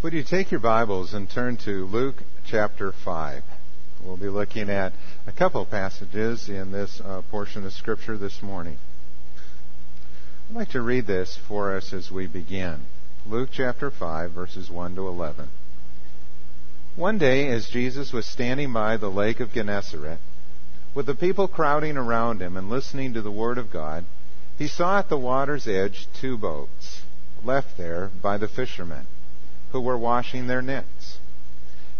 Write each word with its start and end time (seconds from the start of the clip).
Would 0.00 0.12
you 0.12 0.22
take 0.22 0.52
your 0.52 0.60
Bibles 0.60 1.12
and 1.12 1.28
turn 1.28 1.56
to 1.64 1.84
Luke 1.86 2.22
chapter 2.46 2.92
5? 2.92 3.42
We'll 4.04 4.16
be 4.16 4.28
looking 4.28 4.70
at 4.70 4.92
a 5.26 5.32
couple 5.32 5.62
of 5.62 5.70
passages 5.70 6.48
in 6.48 6.70
this 6.70 7.00
uh, 7.00 7.22
portion 7.32 7.66
of 7.66 7.72
Scripture 7.72 8.16
this 8.16 8.40
morning. 8.40 8.78
I'd 10.48 10.54
like 10.54 10.70
to 10.70 10.82
read 10.82 11.08
this 11.08 11.36
for 11.48 11.76
us 11.76 11.92
as 11.92 12.12
we 12.12 12.28
begin. 12.28 12.82
Luke 13.26 13.48
chapter 13.52 13.90
5, 13.90 14.30
verses 14.30 14.70
1 14.70 14.94
to 14.94 15.08
11. 15.08 15.48
One 16.94 17.18
day, 17.18 17.48
as 17.48 17.68
Jesus 17.68 18.12
was 18.12 18.24
standing 18.24 18.72
by 18.72 18.98
the 18.98 19.10
lake 19.10 19.40
of 19.40 19.52
Gennesaret, 19.52 20.20
with 20.94 21.06
the 21.06 21.16
people 21.16 21.48
crowding 21.48 21.96
around 21.96 22.40
him 22.40 22.56
and 22.56 22.70
listening 22.70 23.14
to 23.14 23.20
the 23.20 23.32
Word 23.32 23.58
of 23.58 23.72
God, 23.72 24.04
he 24.58 24.68
saw 24.68 25.00
at 25.00 25.08
the 25.08 25.18
water's 25.18 25.66
edge 25.66 26.06
two 26.20 26.38
boats, 26.38 27.02
left 27.42 27.76
there 27.76 28.12
by 28.22 28.36
the 28.36 28.46
fishermen 28.46 29.08
who 29.72 29.80
were 29.80 29.98
washing 29.98 30.46
their 30.46 30.62
nets. 30.62 31.18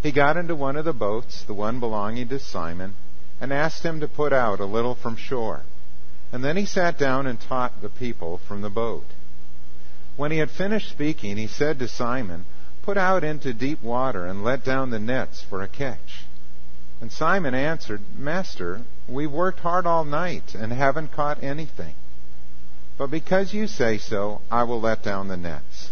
He 0.01 0.11
got 0.11 0.37
into 0.37 0.55
one 0.55 0.75
of 0.75 0.85
the 0.85 0.93
boats, 0.93 1.43
the 1.43 1.53
one 1.53 1.79
belonging 1.79 2.29
to 2.29 2.39
Simon, 2.39 2.95
and 3.41 3.51
asked 3.51 3.83
him 3.83 3.99
to 3.99 4.07
put 4.07 4.31
out 4.31 4.59
a 4.59 4.65
little 4.65 4.95
from 4.95 5.15
shore. 5.15 5.61
And 6.31 6.43
then 6.43 6.57
he 6.57 6.65
sat 6.65 6.97
down 6.97 7.27
and 7.27 7.39
taught 7.39 7.81
the 7.81 7.89
people 7.89 8.39
from 8.47 8.61
the 8.61 8.69
boat. 8.69 9.05
When 10.15 10.31
he 10.31 10.37
had 10.37 10.51
finished 10.51 10.89
speaking, 10.89 11.37
he 11.37 11.47
said 11.47 11.79
to 11.79 11.87
Simon, 11.87 12.45
Put 12.83 12.97
out 12.97 13.23
into 13.23 13.53
deep 13.53 13.81
water 13.83 14.25
and 14.25 14.43
let 14.43 14.63
down 14.63 14.89
the 14.89 14.99
nets 14.99 15.43
for 15.49 15.61
a 15.61 15.67
catch. 15.67 16.25
And 17.01 17.11
Simon 17.11 17.53
answered, 17.53 18.01
Master, 18.17 18.81
we've 19.07 19.31
worked 19.31 19.59
hard 19.59 19.85
all 19.85 20.03
night 20.03 20.55
and 20.55 20.73
haven't 20.73 21.13
caught 21.13 21.43
anything. 21.43 21.93
But 22.97 23.11
because 23.11 23.53
you 23.53 23.67
say 23.67 23.97
so, 23.97 24.41
I 24.51 24.63
will 24.63 24.81
let 24.81 25.03
down 25.03 25.29
the 25.29 25.37
nets. 25.37 25.91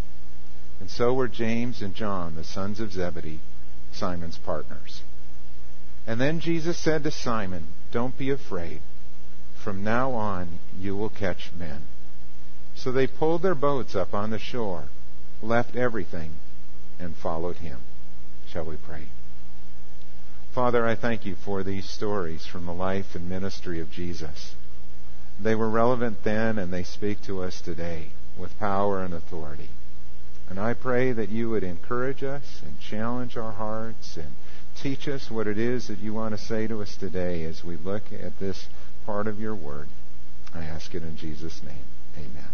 And 0.81 0.89
so 0.89 1.13
were 1.13 1.27
James 1.27 1.83
and 1.83 1.93
John, 1.93 2.33
the 2.33 2.43
sons 2.43 2.79
of 2.79 2.91
Zebedee, 2.91 3.39
Simon's 3.93 4.39
partners. 4.39 5.03
And 6.07 6.19
then 6.19 6.39
Jesus 6.39 6.79
said 6.79 7.03
to 7.03 7.11
Simon, 7.11 7.67
Don't 7.91 8.17
be 8.17 8.31
afraid. 8.31 8.81
From 9.63 9.83
now 9.83 10.13
on 10.13 10.57
you 10.75 10.95
will 10.95 11.09
catch 11.09 11.51
men. 11.55 11.83
So 12.73 12.91
they 12.91 13.05
pulled 13.05 13.43
their 13.43 13.53
boats 13.53 13.95
up 13.95 14.15
on 14.15 14.31
the 14.31 14.39
shore, 14.39 14.85
left 15.39 15.75
everything, 15.75 16.31
and 16.99 17.15
followed 17.15 17.57
him. 17.57 17.81
Shall 18.47 18.65
we 18.65 18.77
pray? 18.77 19.03
Father, 20.51 20.87
I 20.87 20.95
thank 20.95 21.27
you 21.27 21.35
for 21.35 21.61
these 21.61 21.87
stories 21.87 22.47
from 22.47 22.65
the 22.65 22.73
life 22.73 23.13
and 23.13 23.29
ministry 23.29 23.79
of 23.79 23.91
Jesus. 23.91 24.55
They 25.39 25.53
were 25.53 25.69
relevant 25.69 26.23
then 26.23 26.57
and 26.57 26.73
they 26.73 26.83
speak 26.83 27.21
to 27.25 27.43
us 27.43 27.61
today 27.61 28.13
with 28.35 28.57
power 28.57 29.03
and 29.03 29.13
authority. 29.13 29.69
And 30.51 30.59
I 30.59 30.73
pray 30.73 31.13
that 31.13 31.29
you 31.29 31.49
would 31.51 31.63
encourage 31.63 32.25
us 32.25 32.61
and 32.65 32.77
challenge 32.77 33.37
our 33.37 33.53
hearts 33.53 34.17
and 34.17 34.33
teach 34.81 35.07
us 35.07 35.31
what 35.31 35.47
it 35.47 35.57
is 35.57 35.87
that 35.87 35.99
you 35.99 36.13
want 36.13 36.37
to 36.37 36.45
say 36.45 36.67
to 36.67 36.81
us 36.81 36.97
today 36.97 37.45
as 37.45 37.63
we 37.63 37.77
look 37.77 38.03
at 38.11 38.37
this 38.37 38.67
part 39.05 39.27
of 39.27 39.39
your 39.39 39.55
word. 39.55 39.87
I 40.53 40.65
ask 40.65 40.93
it 40.93 41.03
in 41.03 41.15
Jesus' 41.15 41.61
name. 41.63 41.85
Amen. 42.17 42.49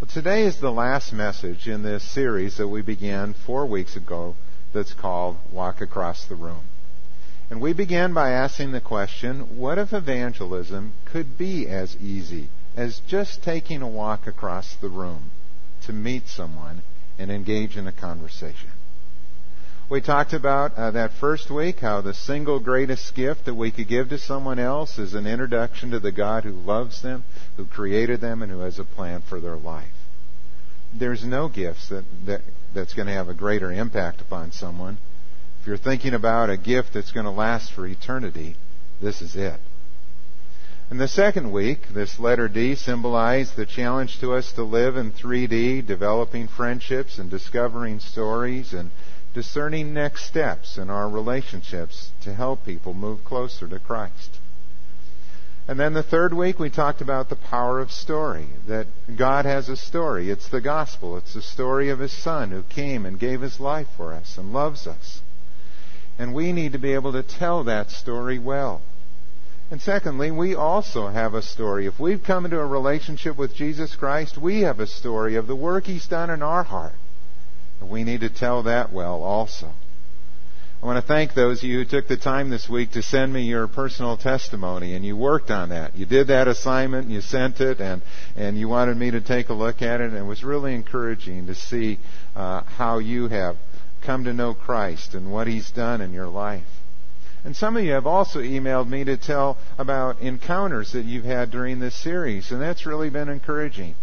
Well, 0.00 0.10
today 0.10 0.46
is 0.46 0.60
the 0.60 0.72
last 0.72 1.12
message 1.12 1.68
in 1.68 1.82
this 1.82 2.10
series 2.10 2.56
that 2.56 2.68
we 2.68 2.80
began 2.80 3.34
four 3.34 3.66
weeks 3.66 3.96
ago 3.96 4.34
that's 4.72 4.94
called 4.94 5.36
Walk 5.52 5.82
Across 5.82 6.24
the 6.24 6.36
Room. 6.36 6.62
And 7.50 7.60
we 7.60 7.74
began 7.74 8.14
by 8.14 8.30
asking 8.30 8.72
the 8.72 8.80
question, 8.80 9.58
what 9.58 9.76
if 9.76 9.92
evangelism 9.92 10.94
could 11.04 11.36
be 11.36 11.68
as 11.68 11.98
easy 11.98 12.48
as 12.78 13.00
just 13.08 13.42
taking 13.42 13.82
a 13.82 13.88
walk 13.88 14.28
across 14.28 14.76
the 14.76 14.88
room 14.88 15.32
to 15.84 15.92
meet 15.92 16.28
someone 16.28 16.80
and 17.18 17.28
engage 17.28 17.76
in 17.76 17.88
a 17.88 17.92
conversation. 17.92 18.70
We 19.90 20.00
talked 20.00 20.32
about 20.32 20.74
uh, 20.74 20.92
that 20.92 21.10
first 21.14 21.50
week 21.50 21.80
how 21.80 22.02
the 22.02 22.14
single 22.14 22.60
greatest 22.60 23.16
gift 23.16 23.46
that 23.46 23.54
we 23.54 23.72
could 23.72 23.88
give 23.88 24.10
to 24.10 24.18
someone 24.18 24.60
else 24.60 24.96
is 24.96 25.14
an 25.14 25.26
introduction 25.26 25.90
to 25.90 25.98
the 25.98 26.12
God 26.12 26.44
who 26.44 26.52
loves 26.52 27.02
them, 27.02 27.24
who 27.56 27.64
created 27.64 28.20
them, 28.20 28.42
and 28.42 28.52
who 28.52 28.60
has 28.60 28.78
a 28.78 28.84
plan 28.84 29.22
for 29.28 29.40
their 29.40 29.56
life. 29.56 29.88
There's 30.96 31.24
no 31.24 31.48
gifts 31.48 31.88
that, 31.88 32.04
that 32.26 32.42
that's 32.72 32.94
going 32.94 33.08
to 33.08 33.14
have 33.14 33.28
a 33.28 33.34
greater 33.34 33.72
impact 33.72 34.20
upon 34.20 34.52
someone. 34.52 34.98
If 35.60 35.66
you're 35.66 35.78
thinking 35.78 36.14
about 36.14 36.48
a 36.48 36.56
gift 36.56 36.94
that's 36.94 37.10
going 37.10 37.26
to 37.26 37.32
last 37.32 37.72
for 37.72 37.88
eternity, 37.88 38.54
this 39.02 39.20
is 39.20 39.34
it. 39.34 39.58
In 40.90 40.96
the 40.96 41.06
second 41.06 41.52
week, 41.52 41.88
this 41.88 42.18
letter 42.18 42.48
D 42.48 42.74
symbolized 42.74 43.56
the 43.56 43.66
challenge 43.66 44.20
to 44.20 44.32
us 44.32 44.52
to 44.52 44.62
live 44.62 44.96
in 44.96 45.12
3D, 45.12 45.86
developing 45.86 46.48
friendships 46.48 47.18
and 47.18 47.30
discovering 47.30 48.00
stories 48.00 48.72
and 48.72 48.90
discerning 49.34 49.92
next 49.92 50.24
steps 50.24 50.78
in 50.78 50.88
our 50.88 51.06
relationships 51.06 52.10
to 52.22 52.34
help 52.34 52.64
people 52.64 52.94
move 52.94 53.22
closer 53.22 53.68
to 53.68 53.78
Christ. 53.78 54.38
And 55.68 55.78
then 55.78 55.92
the 55.92 56.02
third 56.02 56.32
week 56.32 56.58
we 56.58 56.70
talked 56.70 57.02
about 57.02 57.28
the 57.28 57.36
power 57.36 57.80
of 57.80 57.92
story, 57.92 58.48
that 58.66 58.86
God 59.14 59.44
has 59.44 59.68
a 59.68 59.76
story. 59.76 60.30
It's 60.30 60.48
the 60.48 60.62
gospel. 60.62 61.18
It's 61.18 61.34
the 61.34 61.42
story 61.42 61.90
of 61.90 61.98
His 61.98 62.12
Son 62.14 62.50
who 62.50 62.62
came 62.62 63.04
and 63.04 63.20
gave 63.20 63.42
His 63.42 63.60
life 63.60 63.88
for 63.94 64.14
us 64.14 64.38
and 64.38 64.54
loves 64.54 64.86
us. 64.86 65.20
And 66.18 66.32
we 66.32 66.54
need 66.54 66.72
to 66.72 66.78
be 66.78 66.94
able 66.94 67.12
to 67.12 67.22
tell 67.22 67.64
that 67.64 67.90
story 67.90 68.38
well. 68.38 68.80
And 69.70 69.82
secondly, 69.82 70.30
we 70.30 70.54
also 70.54 71.08
have 71.08 71.34
a 71.34 71.42
story. 71.42 71.86
If 71.86 72.00
we've 72.00 72.22
come 72.22 72.46
into 72.46 72.58
a 72.58 72.66
relationship 72.66 73.36
with 73.36 73.54
Jesus 73.54 73.94
Christ, 73.94 74.38
we 74.38 74.62
have 74.62 74.80
a 74.80 74.86
story 74.86 75.36
of 75.36 75.46
the 75.46 75.56
work 75.56 75.84
He's 75.84 76.06
done 76.06 76.30
in 76.30 76.42
our 76.42 76.62
heart. 76.62 76.94
And 77.80 77.90
we 77.90 78.02
need 78.02 78.20
to 78.20 78.30
tell 78.30 78.62
that 78.62 78.92
well 78.92 79.22
also. 79.22 79.72
I 80.82 80.86
want 80.86 81.04
to 81.04 81.06
thank 81.06 81.34
those 81.34 81.58
of 81.58 81.68
you 81.68 81.78
who 81.78 81.84
took 81.84 82.06
the 82.06 82.16
time 82.16 82.50
this 82.50 82.68
week 82.68 82.92
to 82.92 83.02
send 83.02 83.32
me 83.32 83.42
your 83.42 83.66
personal 83.66 84.16
testimony 84.16 84.94
and 84.94 85.04
you 85.04 85.16
worked 85.16 85.50
on 85.50 85.70
that. 85.70 85.96
You 85.96 86.06
did 86.06 86.28
that 86.28 86.46
assignment, 86.46 87.06
and 87.06 87.12
you 87.12 87.20
sent 87.20 87.60
it, 87.60 87.80
and, 87.80 88.00
and 88.36 88.56
you 88.56 88.68
wanted 88.68 88.96
me 88.96 89.10
to 89.10 89.20
take 89.20 89.48
a 89.48 89.54
look 89.54 89.82
at 89.82 90.00
it, 90.00 90.10
and 90.10 90.16
it 90.16 90.22
was 90.22 90.44
really 90.44 90.74
encouraging 90.74 91.48
to 91.48 91.54
see 91.56 91.98
uh, 92.36 92.62
how 92.62 92.98
you 92.98 93.26
have 93.26 93.56
come 94.06 94.24
to 94.24 94.32
know 94.32 94.54
Christ 94.54 95.14
and 95.14 95.32
what 95.32 95.48
He's 95.48 95.70
done 95.72 96.00
in 96.00 96.12
your 96.12 96.28
life. 96.28 96.64
And 97.44 97.56
some 97.56 97.76
of 97.76 97.84
you 97.84 97.92
have 97.92 98.06
also 98.06 98.40
emailed 98.40 98.88
me 98.88 99.04
to 99.04 99.16
tell 99.16 99.56
about 99.78 100.20
encounters 100.20 100.92
that 100.92 101.04
you've 101.04 101.24
had 101.24 101.50
during 101.50 101.78
this 101.78 101.94
series, 101.94 102.50
and 102.50 102.60
that's 102.60 102.86
really 102.86 103.10
been 103.10 103.28
encouraging. 103.28 103.94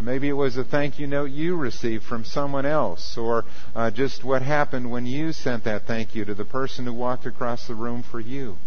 Maybe 0.00 0.28
it 0.28 0.34
was 0.34 0.58
a 0.58 0.64
thank 0.64 0.98
you 0.98 1.06
note 1.06 1.30
you 1.30 1.56
received 1.56 2.04
from 2.04 2.24
someone 2.24 2.66
else, 2.66 3.16
or 3.16 3.44
uh, 3.74 3.90
just 3.90 4.22
what 4.22 4.42
happened 4.42 4.90
when 4.90 5.06
you 5.06 5.32
sent 5.32 5.64
that 5.64 5.86
thank 5.86 6.14
you 6.14 6.24
to 6.26 6.34
the 6.34 6.44
person 6.44 6.84
who 6.84 6.92
walked 6.92 7.24
across 7.24 7.66
the 7.66 7.74
room 7.74 8.02
for 8.02 8.20
you. 8.20 8.58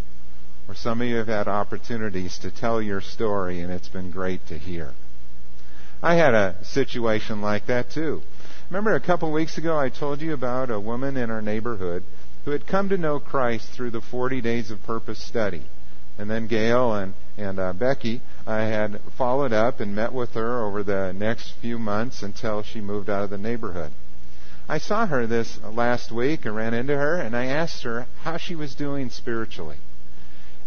Or 0.67 0.73
some 0.73 1.01
of 1.01 1.07
you 1.07 1.17
have 1.17 1.27
had 1.27 1.47
opportunities 1.47 2.39
to 2.39 2.51
tell 2.51 2.81
your 2.81 3.01
story, 3.01 3.61
and 3.61 3.71
it's 3.71 3.87
been 3.87 4.09
great 4.09 4.47
to 4.47 4.57
hear. 4.57 4.93
I 6.01 6.15
had 6.15 6.33
a 6.33 6.55
situation 6.63 7.41
like 7.41 7.67
that 7.67 7.91
too. 7.91 8.21
Remember 8.69 8.95
a 8.95 8.99
couple 8.99 9.27
of 9.27 9.33
weeks 9.33 9.57
ago 9.57 9.77
I 9.77 9.89
told 9.89 10.21
you 10.21 10.33
about 10.33 10.71
a 10.71 10.79
woman 10.79 11.15
in 11.17 11.29
our 11.29 11.41
neighborhood 11.41 12.03
who 12.45 12.51
had 12.51 12.67
come 12.67 12.89
to 12.89 12.97
know 12.97 13.19
Christ 13.19 13.69
through 13.69 13.91
the 13.91 14.01
40 14.01 14.41
days 14.41 14.71
of 14.71 14.83
purpose 14.83 15.23
study. 15.23 15.63
And 16.17 16.29
then 16.29 16.47
Gail 16.47 16.93
and, 16.93 17.13
and 17.37 17.59
uh, 17.59 17.73
Becky 17.73 18.21
I 18.45 18.63
had 18.63 18.99
followed 19.17 19.53
up 19.53 19.79
and 19.79 19.95
met 19.95 20.11
with 20.11 20.33
her 20.33 20.65
over 20.65 20.83
the 20.83 21.13
next 21.13 21.53
few 21.61 21.77
months 21.77 22.23
until 22.23 22.63
she 22.63 22.81
moved 22.81 23.09
out 23.09 23.23
of 23.23 23.29
the 23.29 23.37
neighborhood. 23.37 23.91
I 24.67 24.77
saw 24.77 25.07
her 25.07 25.25
this 25.25 25.59
last 25.63 26.11
week 26.11 26.45
and 26.45 26.55
ran 26.55 26.73
into 26.73 26.95
her 26.95 27.15
and 27.15 27.35
I 27.35 27.45
asked 27.45 27.83
her 27.83 28.07
how 28.23 28.37
she 28.37 28.55
was 28.55 28.75
doing 28.75 29.09
spiritually. 29.09 29.77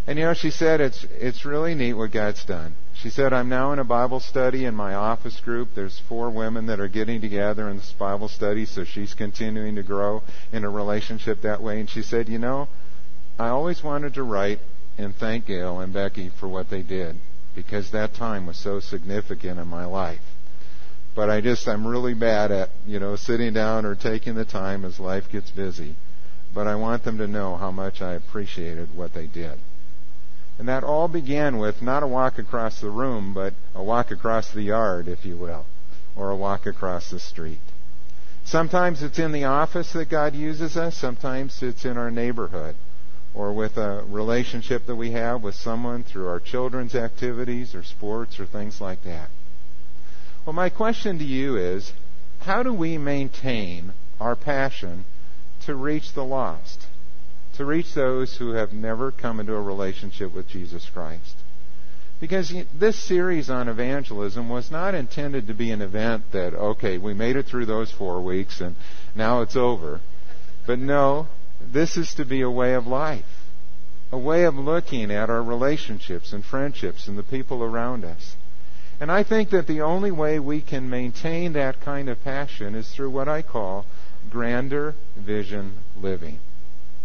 And 0.07 0.17
you 0.19 0.25
know, 0.25 0.33
she 0.33 0.49
said 0.49 0.81
it's 0.81 1.05
it's 1.19 1.45
really 1.45 1.75
neat 1.75 1.93
what 1.93 2.11
God's 2.11 2.43
done. 2.43 2.75
She 3.03 3.09
said, 3.09 3.33
I'm 3.33 3.49
now 3.49 3.73
in 3.73 3.79
a 3.79 3.83
Bible 3.83 4.21
study 4.21 4.63
in 4.63 4.75
my 4.75 4.93
office 4.93 5.37
group. 5.41 5.75
There's 5.75 5.99
four 5.99 6.29
women 6.29 6.67
that 6.67 6.79
are 6.79 6.87
getting 6.87 7.19
together 7.19 7.67
in 7.67 7.75
this 7.75 7.91
Bible 7.91 8.29
study, 8.29 8.65
so 8.65 8.85
she's 8.85 9.13
continuing 9.13 9.75
to 9.75 9.83
grow 9.83 10.23
in 10.53 10.63
a 10.63 10.69
relationship 10.69 11.41
that 11.41 11.61
way. 11.61 11.81
And 11.81 11.89
she 11.89 12.01
said, 12.01 12.29
You 12.29 12.39
know, 12.39 12.69
I 13.37 13.49
always 13.49 13.83
wanted 13.83 14.13
to 14.13 14.23
write 14.23 14.59
and 14.97 15.13
thank 15.13 15.47
Gail 15.47 15.81
and 15.81 15.91
Becky 15.91 16.29
for 16.29 16.47
what 16.47 16.69
they 16.69 16.81
did 16.81 17.17
because 17.53 17.91
that 17.91 18.13
time 18.13 18.45
was 18.47 18.55
so 18.55 18.79
significant 18.79 19.59
in 19.59 19.67
my 19.67 19.83
life. 19.83 20.21
but 21.13 21.29
I 21.29 21.41
just, 21.41 21.67
I'm 21.67 21.85
really 21.85 22.13
bad 22.13 22.51
at, 22.51 22.69
you 22.87 23.01
know, 23.01 23.17
sitting 23.17 23.51
down 23.51 23.85
or 23.85 23.95
taking 23.95 24.35
the 24.35 24.45
time 24.45 24.85
as 24.85 24.97
life 24.97 25.29
gets 25.29 25.51
busy. 25.51 25.95
But 26.53 26.67
I 26.67 26.75
want 26.75 27.03
them 27.03 27.17
to 27.17 27.27
know 27.27 27.57
how 27.57 27.69
much 27.69 28.01
I 28.01 28.13
appreciated 28.13 28.95
what 28.95 29.13
they 29.13 29.27
did. 29.27 29.59
And 30.59 30.67
that 30.67 30.83
all 30.83 31.07
began 31.07 31.57
with 31.57 31.81
not 31.81 32.03
a 32.03 32.07
walk 32.07 32.37
across 32.37 32.79
the 32.79 32.89
room, 32.89 33.33
but 33.33 33.53
a 33.73 33.81
walk 33.83 34.11
across 34.11 34.51
the 34.51 34.61
yard, 34.61 35.07
if 35.07 35.25
you 35.25 35.35
will, 35.35 35.65
or 36.15 36.29
a 36.29 36.35
walk 36.35 36.65
across 36.65 37.09
the 37.09 37.19
street. 37.19 37.59
Sometimes 38.45 39.01
it's 39.01 39.19
in 39.19 39.31
the 39.31 39.45
office 39.45 39.93
that 39.93 40.09
God 40.09 40.35
uses 40.35 40.77
us, 40.77 40.97
sometimes 40.97 41.63
it's 41.63 41.85
in 41.85 41.97
our 41.97 42.11
neighborhood, 42.11 42.75
or 43.33 43.53
with 43.53 43.77
a 43.77 44.03
relationship 44.07 44.85
that 44.85 44.95
we 44.95 45.11
have 45.11 45.41
with 45.41 45.55
someone 45.55 46.03
through 46.03 46.27
our 46.27 46.39
children's 46.39 46.93
activities 46.93 47.73
or 47.73 47.83
sports 47.83 48.39
or 48.39 48.45
things 48.45 48.79
like 48.79 49.03
that. 49.03 49.29
Well, 50.45 50.53
my 50.53 50.69
question 50.69 51.17
to 51.19 51.25
you 51.25 51.57
is 51.57 51.93
how 52.41 52.63
do 52.63 52.73
we 52.73 52.97
maintain 52.97 53.93
our 54.19 54.35
passion 54.35 55.05
to 55.65 55.73
reach 55.73 56.13
the 56.13 56.25
lost, 56.25 56.85
to 57.57 57.65
reach 57.65 57.93
those 57.93 58.35
who 58.37 58.51
have 58.51 58.73
never 58.73 59.11
come 59.11 59.39
into 59.39 59.53
a 59.53 59.61
relationship 59.61 60.33
with 60.33 60.47
Jesus 60.47 60.89
Christ? 60.93 61.35
Because 62.19 62.53
this 62.73 62.97
series 62.97 63.49
on 63.49 63.67
evangelism 63.67 64.47
was 64.47 64.71
not 64.71 64.95
intended 64.95 65.47
to 65.47 65.53
be 65.53 65.71
an 65.71 65.81
event 65.81 66.31
that, 66.31 66.53
okay, 66.53 66.97
we 66.97 67.13
made 67.13 67.35
it 67.35 67.45
through 67.45 67.65
those 67.65 67.91
four 67.91 68.21
weeks 68.21 68.61
and 68.61 68.75
now 69.15 69.41
it's 69.41 69.57
over. 69.57 69.99
But 70.65 70.79
no, 70.79 71.27
this 71.59 71.97
is 71.97 72.13
to 72.13 72.25
be 72.25 72.41
a 72.41 72.49
way 72.49 72.75
of 72.75 72.87
life, 72.87 73.25
a 74.11 74.17
way 74.17 74.45
of 74.45 74.55
looking 74.55 75.11
at 75.11 75.29
our 75.29 75.43
relationships 75.43 76.31
and 76.31 76.45
friendships 76.45 77.07
and 77.07 77.17
the 77.17 77.23
people 77.23 77.61
around 77.61 78.05
us. 78.05 78.35
And 79.01 79.11
I 79.11 79.23
think 79.23 79.49
that 79.49 79.67
the 79.67 79.81
only 79.81 80.11
way 80.11 80.39
we 80.39 80.61
can 80.61 80.89
maintain 80.89 81.53
that 81.53 81.81
kind 81.81 82.07
of 82.07 82.23
passion 82.23 82.73
is 82.73 82.89
through 82.89 83.09
what 83.09 83.27
I 83.27 83.41
call 83.41 83.85
grander 84.29 84.95
vision 85.17 85.79
living. 85.97 86.39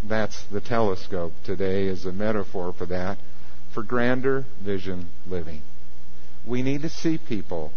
That's 0.03 0.43
the 0.45 0.61
telescope 0.61 1.33
today 1.45 1.89
as 1.89 2.05
a 2.05 2.13
metaphor 2.13 2.73
for 2.73 2.87
that, 2.87 3.19
for 3.73 3.83
grander 3.83 4.45
vision 4.63 5.09
living. 5.27 5.63
We 6.47 6.63
need 6.63 6.83
to 6.83 6.89
see 6.89 7.19
people 7.19 7.73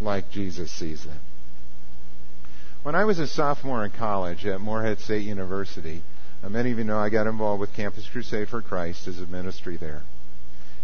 like 0.00 0.30
Jesus 0.30 0.70
sees 0.70 1.04
them. 1.04 1.18
When 2.82 2.94
I 2.94 3.04
was 3.04 3.18
a 3.18 3.26
sophomore 3.26 3.84
in 3.84 3.92
college 3.92 4.44
at 4.44 4.60
Morehead 4.60 4.98
State 4.98 5.24
University, 5.24 6.02
uh, 6.42 6.48
many 6.48 6.72
of 6.72 6.78
you 6.78 6.84
know 6.84 6.98
I 6.98 7.10
got 7.10 7.28
involved 7.28 7.60
with 7.60 7.74
Campus 7.74 8.08
Crusade 8.08 8.48
for 8.48 8.60
Christ 8.60 9.06
as 9.06 9.20
a 9.20 9.26
ministry 9.26 9.76
there. 9.76 10.02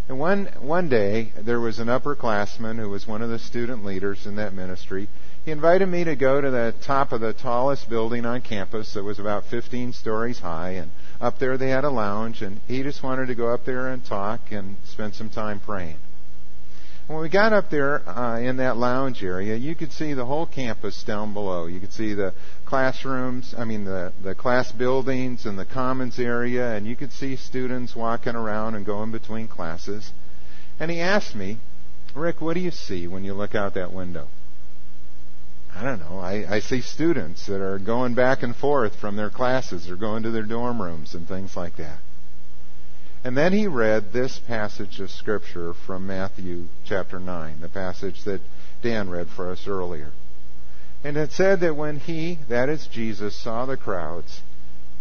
And 0.08 0.19
one, 0.19 0.46
one 0.61 0.88
day, 0.88 1.32
there 1.37 1.61
was 1.61 1.79
an 1.79 1.88
upperclassman 1.88 2.76
who 2.76 2.88
was 2.88 3.06
one 3.06 3.20
of 3.20 3.29
the 3.29 3.38
student 3.38 3.85
leaders 3.85 4.26
in 4.26 4.37
that 4.37 4.55
ministry. 4.55 5.08
He 5.49 5.53
invited 5.53 5.87
me 5.87 6.05
to 6.05 6.15
go 6.15 6.43
to 6.43 6.50
the 6.50 6.75
top 6.83 7.11
of 7.11 7.23
the 7.23 7.33
tallest 7.33 7.89
building 7.89 8.27
on 8.27 8.43
campus 8.43 8.93
that 8.93 9.03
was 9.03 9.19
about 9.19 9.47
15 9.47 9.95
stories 9.95 10.41
high. 10.41 10.73
And 10.73 10.91
up 11.23 11.39
there 11.39 11.56
they 11.56 11.71
had 11.71 11.85
a 11.85 11.91
lounge, 11.91 12.43
and 12.43 12.61
he 12.69 12.83
just 12.83 13.03
wanted 13.03 13.29
to 13.29 13.35
go 13.35 13.49
up 13.49 13.65
there 13.65 13.89
and 13.89 14.05
talk 14.05 14.53
and 14.53 14.77
spend 14.85 15.15
some 15.15 15.31
time 15.31 15.59
praying. 15.59 15.97
When 17.06 17.21
we 17.21 17.31
got 17.31 17.55
up 17.55 17.71
there 17.71 18.06
uh, 18.06 18.39
in 18.39 18.59
that 18.59 18.77
lounge 18.77 19.25
area, 19.25 19.56
you 19.56 19.75
could 19.75 19.91
see 19.91 20.12
the 20.12 20.27
whole 20.27 20.45
campus 20.45 21.03
down 21.03 21.33
below. 21.33 21.65
You 21.65 21.81
could 21.81 21.95
see 21.95 22.12
the 22.12 22.35
classrooms, 22.67 23.55
I 23.56 23.65
mean 23.65 23.85
the, 23.85 24.12
the 24.23 24.35
class 24.35 24.71
buildings 24.71 25.47
and 25.47 25.59
the 25.59 25.65
commons 25.65 26.19
area, 26.19 26.75
and 26.75 26.87
you 26.87 26.95
could 26.95 27.11
see 27.11 27.37
students 27.37 27.97
walking 27.97 28.37
around 28.37 28.75
and 28.75 28.85
going 28.85 29.12
between 29.12 29.49
classes. 29.49 30.12
And 30.79 30.91
he 30.91 31.00
asked 31.00 31.35
me, 31.35 31.56
Rick, 32.15 32.43
what 32.43 32.53
do 32.53 32.61
you 32.61 32.71
see 32.71 33.09
when 33.09 33.25
you 33.25 33.33
look 33.33 33.55
out 33.55 33.73
that 33.73 33.95
window? 33.95 34.29
I 35.79 35.85
don't 35.85 36.01
know. 36.01 36.19
I, 36.19 36.57
I 36.57 36.59
see 36.59 36.81
students 36.81 37.47
that 37.47 37.61
are 37.61 37.79
going 37.79 38.15
back 38.15 38.43
and 38.43 38.57
forth 38.57 38.97
from 38.97 39.15
their 39.15 39.31
classes 39.31 39.89
or 39.89 39.95
going 39.95 40.25
to 40.25 40.31
their 40.33 40.43
dorm 40.43 40.83
rooms 40.83 41.15
and 41.15 41.29
things 41.29 41.57
like 41.57 41.77
that. 41.77 41.99
And 43.23 43.37
then 43.37 43.53
he 43.53 43.69
read 43.69 44.13
this 44.13 44.41
passage 44.41 44.99
of 44.99 45.09
Scripture 45.09 45.75
from 45.75 46.05
Matthew 46.05 46.65
chapter 46.85 47.21
9, 47.21 47.61
the 47.61 47.69
passage 47.69 48.25
that 48.25 48.41
Dan 48.83 49.09
read 49.09 49.29
for 49.29 49.53
us 49.53 49.69
earlier. 49.69 50.11
And 51.05 51.17
it 51.17 51.31
said 51.31 51.61
that 51.61 51.77
when 51.77 52.01
he, 52.01 52.41
that 52.49 52.69
is 52.69 52.89
Jesus, 52.89 53.37
saw 53.37 53.65
the 53.65 53.77
crowds, 53.77 54.41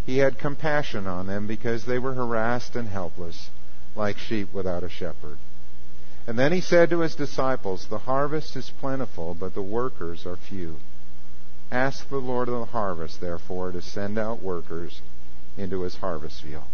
he 0.06 0.20
had 0.20 0.38
compassion 0.38 1.08
on 1.08 1.26
them 1.26 1.48
because 1.48 1.86
they 1.86 1.98
were 1.98 2.14
harassed 2.14 2.76
and 2.76 2.88
helpless, 2.88 3.50
like 3.96 4.20
sheep 4.20 4.54
without 4.54 4.84
a 4.84 4.90
shepherd. 4.90 5.40
And 6.28 6.38
then 6.38 6.52
he 6.52 6.60
said 6.60 6.90
to 6.90 7.00
his 7.00 7.16
disciples, 7.16 7.88
The 7.88 8.00
harvest 8.00 8.58
is 8.58 8.70
plentiful, 8.82 9.34
but 9.34 9.56
the 9.56 9.62
workers 9.62 10.26
are 10.26 10.36
few. 10.36 10.76
Ask 11.72 12.10
the 12.10 12.18
Lord 12.18 12.50
of 12.50 12.60
the 12.60 12.66
harvest, 12.66 13.22
therefore, 13.22 13.72
to 13.72 13.82
send 13.82 14.20
out 14.20 14.44
workers 14.44 15.02
into 15.58 15.82
his 15.82 15.96
harvest 15.96 16.42
field. 16.42 16.66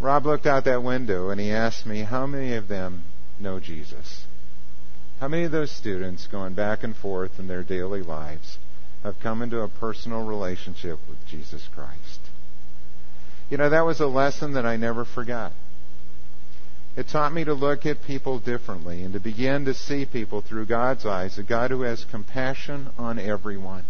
Rob 0.00 0.26
looked 0.26 0.46
out 0.46 0.64
that 0.64 0.82
window 0.82 1.30
and 1.30 1.40
he 1.40 1.52
asked 1.52 1.86
me, 1.86 2.02
How 2.02 2.26
many 2.26 2.54
of 2.54 2.66
them 2.66 3.04
know 3.38 3.60
Jesus? 3.60 4.24
How 5.20 5.28
many 5.28 5.44
of 5.44 5.52
those 5.52 5.70
students 5.70 6.26
going 6.26 6.54
back 6.54 6.82
and 6.82 6.96
forth 6.96 7.38
in 7.38 7.46
their 7.46 7.62
daily 7.62 8.02
lives 8.02 8.58
have 9.04 9.20
come 9.20 9.40
into 9.40 9.60
a 9.60 9.68
personal 9.68 10.26
relationship 10.26 10.98
with 11.08 11.24
Jesus 11.28 11.68
Christ? 11.72 12.20
You 13.48 13.56
know, 13.56 13.70
that 13.70 13.86
was 13.86 14.00
a 14.00 14.06
lesson 14.06 14.54
that 14.54 14.66
I 14.66 14.76
never 14.76 15.04
forgot. 15.04 15.52
It 16.96 17.08
taught 17.08 17.32
me 17.32 17.44
to 17.44 17.54
look 17.54 17.86
at 17.86 18.04
people 18.04 18.38
differently 18.38 19.02
and 19.02 19.14
to 19.14 19.20
begin 19.20 19.64
to 19.64 19.74
see 19.74 20.06
people 20.06 20.40
through 20.40 20.66
God's 20.66 21.04
eyes, 21.04 21.38
a 21.38 21.42
God 21.42 21.70
who 21.70 21.82
has 21.82 22.04
compassion 22.04 22.88
on 22.96 23.18
everyone, 23.18 23.84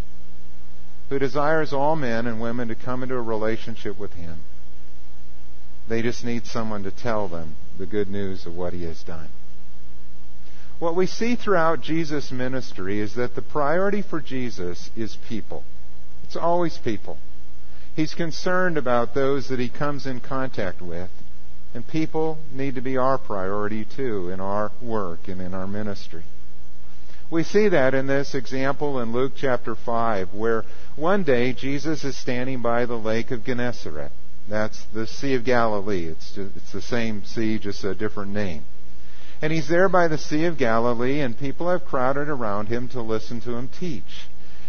who 1.10 1.18
desires 1.18 1.72
all 1.72 1.96
men 1.96 2.26
and 2.26 2.40
women 2.40 2.68
to 2.68 2.74
come 2.74 3.02
into 3.02 3.16
a 3.16 3.22
relationship 3.22 3.98
with 3.98 4.14
Him 4.14 4.38
they 5.88 6.02
just 6.02 6.24
need 6.24 6.46
someone 6.46 6.82
to 6.84 6.90
tell 6.90 7.28
them 7.28 7.56
the 7.78 7.86
good 7.86 8.08
news 8.08 8.46
of 8.46 8.56
what 8.56 8.72
he 8.72 8.84
has 8.84 9.02
done. 9.02 9.28
What 10.78 10.96
we 10.96 11.06
see 11.06 11.36
throughout 11.36 11.82
Jesus' 11.82 12.32
ministry 12.32 13.00
is 13.00 13.14
that 13.14 13.34
the 13.34 13.42
priority 13.42 14.02
for 14.02 14.20
Jesus 14.20 14.90
is 14.96 15.16
people. 15.28 15.62
It's 16.24 16.36
always 16.36 16.78
people. 16.78 17.18
He's 17.94 18.14
concerned 18.14 18.76
about 18.76 19.14
those 19.14 19.48
that 19.48 19.60
he 19.60 19.68
comes 19.68 20.06
in 20.06 20.20
contact 20.20 20.82
with. 20.82 21.10
And 21.74 21.86
people 21.86 22.38
need 22.52 22.76
to 22.76 22.80
be 22.80 22.96
our 22.96 23.18
priority 23.18 23.84
too 23.84 24.30
in 24.30 24.40
our 24.40 24.70
work 24.80 25.26
and 25.26 25.40
in 25.42 25.52
our 25.54 25.66
ministry. 25.66 26.22
We 27.30 27.42
see 27.42 27.68
that 27.68 27.94
in 27.94 28.06
this 28.06 28.34
example 28.34 29.00
in 29.00 29.12
Luke 29.12 29.32
chapter 29.36 29.74
5, 29.74 30.34
where 30.34 30.64
one 30.94 31.24
day 31.24 31.52
Jesus 31.52 32.04
is 32.04 32.16
standing 32.16 32.62
by 32.62 32.86
the 32.86 32.96
lake 32.96 33.32
of 33.32 33.44
Gennesaret. 33.44 34.12
That's 34.48 34.84
the 34.92 35.06
Sea 35.06 35.34
of 35.34 35.44
Galilee. 35.44 36.06
It's, 36.06 36.32
just, 36.32 36.56
it's 36.56 36.72
the 36.72 36.82
same 36.82 37.24
sea, 37.24 37.58
just 37.58 37.82
a 37.82 37.94
different 37.94 38.32
name. 38.32 38.62
And 39.42 39.52
he's 39.52 39.68
there 39.68 39.88
by 39.88 40.06
the 40.06 40.18
Sea 40.18 40.44
of 40.44 40.58
Galilee, 40.58 41.20
and 41.20 41.36
people 41.36 41.68
have 41.70 41.84
crowded 41.84 42.28
around 42.28 42.68
him 42.68 42.88
to 42.88 43.02
listen 43.02 43.40
to 43.42 43.56
him 43.56 43.68
teach. 43.68 44.28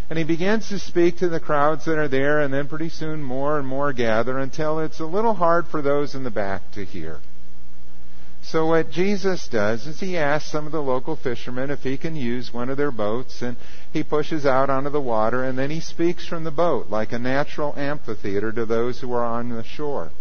And 0.10 0.20
he 0.20 0.24
begins 0.24 0.70
to 0.70 0.80
speak 0.80 1.18
to 1.18 1.30
the 1.30 1.40
crowds 1.40 1.86
that 1.86 1.98
are 1.98 2.08
there, 2.08 2.40
and 2.40 2.54
then 2.54 2.68
pretty 2.68 2.90
soon 2.90 3.24
more 3.24 3.58
and 3.58 3.68
more 3.68 3.92
gather 3.92 4.38
until 4.38 4.80
it's 4.80 5.00
a 5.00 5.06
little 5.06 5.34
hard 5.34 5.68
for 5.68 5.82
those 5.82 6.14
in 6.14 6.24
the 6.24 6.32
back 6.32 6.72
to 6.74 6.86
hear. 6.86 7.20
So 8.46 8.68
what 8.68 8.92
Jesus 8.92 9.48
does 9.48 9.88
is 9.88 10.00
he 10.00 10.18
asks 10.18 10.52
some 10.52 10.68
of 10.68 10.72
the 10.72 10.82
local 10.82 11.16
fishermen 11.16 11.72
if 11.72 11.82
he 11.82 11.98
can 11.98 12.16
use 12.16 12.54
one 12.54 12.70
of 12.70 12.78
their 12.78 12.92
boats 12.92 13.42
and 13.42 13.58
he 13.92 14.04
pushes 14.04 14.46
out 14.46 14.70
onto 14.70 14.92
the 14.92 15.02
water 15.02 15.44
and 15.44 15.58
then 15.58 15.72
he 15.72 15.80
speaks 15.80 16.28
from 16.28 16.44
the 16.44 16.52
boat 16.52 16.92
like 16.92 17.12
a 17.12 17.18
natural 17.18 17.74
amphitheater 17.76 18.52
to 18.52 18.66
those 18.66 19.02
who 19.02 19.12
are 19.14 19.26
on 19.26 19.50
the 19.50 19.64
shore. 19.64 20.12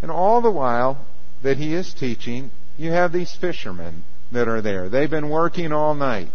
And 0.00 0.10
all 0.10 0.40
the 0.40 0.50
while 0.50 1.04
that 1.42 1.58
he 1.58 1.74
is 1.74 1.92
teaching, 1.92 2.50
you 2.78 2.92
have 2.92 3.12
these 3.12 3.34
fishermen 3.34 4.04
that 4.32 4.48
are 4.48 4.62
there. 4.62 4.88
They've 4.88 5.10
been 5.10 5.28
working 5.28 5.70
all 5.70 5.94
night. 5.94 6.28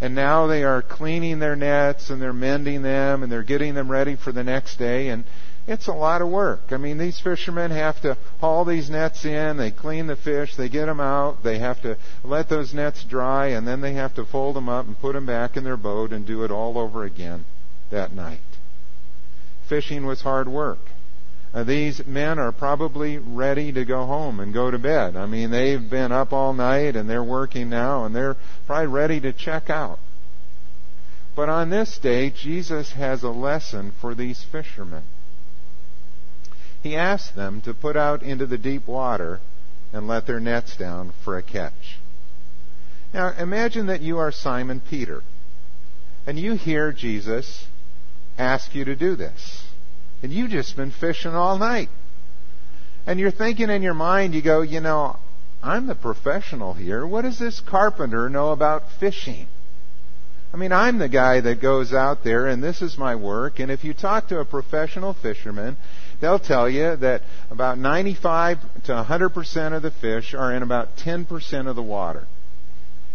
And 0.00 0.14
now 0.14 0.46
they 0.46 0.64
are 0.64 0.80
cleaning 0.80 1.38
their 1.38 1.56
nets 1.56 2.08
and 2.10 2.22
they're 2.22 2.32
mending 2.32 2.82
them 2.82 3.22
and 3.22 3.30
they're 3.30 3.42
getting 3.42 3.74
them 3.74 3.90
ready 3.90 4.16
for 4.16 4.32
the 4.32 4.44
next 4.44 4.76
day. 4.76 5.08
And 5.08 5.24
it's 5.66 5.88
a 5.88 5.92
lot 5.92 6.22
of 6.22 6.28
work. 6.28 6.72
I 6.72 6.78
mean, 6.78 6.98
these 6.98 7.20
fishermen 7.20 7.70
have 7.70 8.00
to 8.02 8.16
haul 8.40 8.64
these 8.64 8.88
nets 8.88 9.24
in, 9.24 9.56
they 9.56 9.70
clean 9.70 10.06
the 10.06 10.16
fish, 10.16 10.56
they 10.56 10.68
get 10.68 10.86
them 10.86 11.00
out, 11.00 11.42
they 11.42 11.58
have 11.58 11.80
to 11.82 11.96
let 12.24 12.48
those 12.48 12.72
nets 12.72 13.04
dry, 13.04 13.48
and 13.48 13.68
then 13.68 13.80
they 13.80 13.92
have 13.92 14.14
to 14.14 14.24
fold 14.24 14.56
them 14.56 14.68
up 14.68 14.86
and 14.86 14.98
put 14.98 15.12
them 15.12 15.26
back 15.26 15.56
in 15.56 15.64
their 15.64 15.76
boat 15.76 16.12
and 16.12 16.26
do 16.26 16.44
it 16.44 16.50
all 16.50 16.78
over 16.78 17.04
again 17.04 17.44
that 17.90 18.12
night. 18.12 18.40
Fishing 19.68 20.06
was 20.06 20.22
hard 20.22 20.48
work. 20.48 20.80
Uh, 21.52 21.64
these 21.64 22.06
men 22.06 22.38
are 22.38 22.52
probably 22.52 23.18
ready 23.18 23.72
to 23.72 23.84
go 23.84 24.06
home 24.06 24.38
and 24.38 24.54
go 24.54 24.70
to 24.70 24.78
bed. 24.78 25.16
I 25.16 25.26
mean, 25.26 25.50
they've 25.50 25.90
been 25.90 26.12
up 26.12 26.32
all 26.32 26.52
night 26.52 26.94
and 26.94 27.10
they're 27.10 27.24
working 27.24 27.68
now 27.68 28.04
and 28.04 28.14
they're 28.14 28.36
probably 28.66 28.86
ready 28.86 29.20
to 29.20 29.32
check 29.32 29.68
out. 29.68 29.98
But 31.34 31.48
on 31.48 31.70
this 31.70 31.98
day, 31.98 32.30
Jesus 32.30 32.92
has 32.92 33.22
a 33.22 33.30
lesson 33.30 33.92
for 34.00 34.14
these 34.14 34.44
fishermen 34.44 35.02
he 36.82 36.96
asked 36.96 37.36
them 37.36 37.60
to 37.62 37.74
put 37.74 37.96
out 37.96 38.22
into 38.22 38.46
the 38.46 38.58
deep 38.58 38.86
water 38.86 39.40
and 39.92 40.06
let 40.06 40.26
their 40.26 40.40
nets 40.40 40.76
down 40.76 41.12
for 41.24 41.36
a 41.36 41.42
catch. 41.42 41.98
Now, 43.12 43.34
imagine 43.38 43.86
that 43.86 44.00
you 44.00 44.18
are 44.18 44.32
Simon 44.32 44.80
Peter, 44.80 45.22
and 46.26 46.38
you 46.38 46.54
hear 46.54 46.92
Jesus 46.92 47.66
ask 48.38 48.74
you 48.74 48.84
to 48.84 48.96
do 48.96 49.16
this. 49.16 49.64
And 50.22 50.32
you've 50.32 50.50
just 50.50 50.76
been 50.76 50.90
fishing 50.90 51.34
all 51.34 51.58
night. 51.58 51.88
And 53.06 53.18
you're 53.18 53.30
thinking 53.30 53.70
in 53.70 53.82
your 53.82 53.94
mind, 53.94 54.34
you 54.34 54.42
go, 54.42 54.60
you 54.60 54.80
know, 54.80 55.16
I'm 55.62 55.86
the 55.86 55.94
professional 55.94 56.74
here. 56.74 57.06
What 57.06 57.22
does 57.22 57.38
this 57.38 57.60
carpenter 57.60 58.28
know 58.28 58.52
about 58.52 58.90
fishing? 58.98 59.46
I 60.52 60.56
mean, 60.56 60.72
I'm 60.72 60.98
the 60.98 61.08
guy 61.08 61.40
that 61.40 61.60
goes 61.60 61.92
out 61.92 62.24
there 62.24 62.46
and 62.46 62.62
this 62.62 62.82
is 62.82 62.98
my 62.98 63.14
work. 63.14 63.60
And 63.60 63.70
if 63.70 63.84
you 63.84 63.94
talk 63.94 64.28
to 64.28 64.40
a 64.40 64.44
professional 64.44 65.14
fisherman, 65.14 65.76
they'll 66.20 66.40
tell 66.40 66.68
you 66.68 66.96
that 66.96 67.22
about 67.50 67.78
95 67.78 68.58
to 68.84 68.92
100% 68.92 69.72
of 69.76 69.82
the 69.82 69.90
fish 69.90 70.34
are 70.34 70.52
in 70.52 70.62
about 70.62 70.96
10% 70.96 71.68
of 71.68 71.76
the 71.76 71.82
water. 71.82 72.26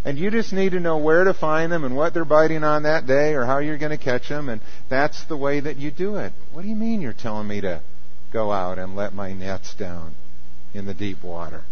And 0.06 0.20
you 0.20 0.30
just 0.30 0.54
need 0.54 0.74
to 0.74 0.80
know 0.80 0.98
where 0.98 1.24
to 1.24 1.34
find 1.34 1.72
them 1.72 1.84
and 1.84 1.96
what 1.96 2.14
they're 2.14 2.26
biting 2.26 2.64
on 2.64 2.84
that 2.84 3.08
day 3.08 3.34
or 3.34 3.44
how 3.44 3.58
you're 3.58 3.80
going 3.80 3.98
to 3.98 4.04
catch 4.04 4.30
them. 4.30 4.50
And 4.50 4.62
that's 4.88 5.24
the 5.26 5.36
way 5.36 5.60
that 5.60 5.78
you 5.78 5.90
do 5.90 6.18
it. 6.18 6.32
What 6.54 6.62
do 6.62 6.68
you 6.68 6.76
mean 6.76 7.02
you're 7.02 7.12
telling 7.12 7.48
me 7.48 7.60
to 7.62 7.82
go 8.32 8.52
out 8.52 8.78
and 8.78 8.96
let 8.96 9.16
my 9.16 9.34
nets 9.34 9.74
down 9.74 10.14
in 10.76 10.86
the 10.86 10.94
deep 10.94 11.24
water? 11.24 11.64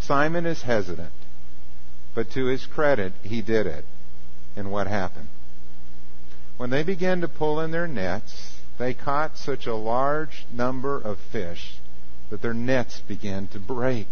Simon 0.00 0.44
is 0.44 0.60
hesitant. 0.60 1.12
But 2.14 2.30
to 2.32 2.44
his 2.46 2.66
credit, 2.66 3.14
he 3.22 3.40
did 3.40 3.66
it. 3.66 3.86
And 4.54 4.70
what 4.70 4.86
happened? 4.86 5.28
When 6.58 6.68
they 6.68 6.82
began 6.82 7.22
to 7.22 7.28
pull 7.28 7.60
in 7.60 7.70
their 7.70 7.88
nets, 7.88 8.56
they 8.78 8.92
caught 8.92 9.38
such 9.38 9.66
a 9.66 9.74
large 9.74 10.44
number 10.52 11.00
of 11.00 11.18
fish 11.32 11.76
that 12.28 12.42
their 12.42 12.52
nets 12.52 13.00
began 13.00 13.46
to 13.48 13.58
break 13.58 14.08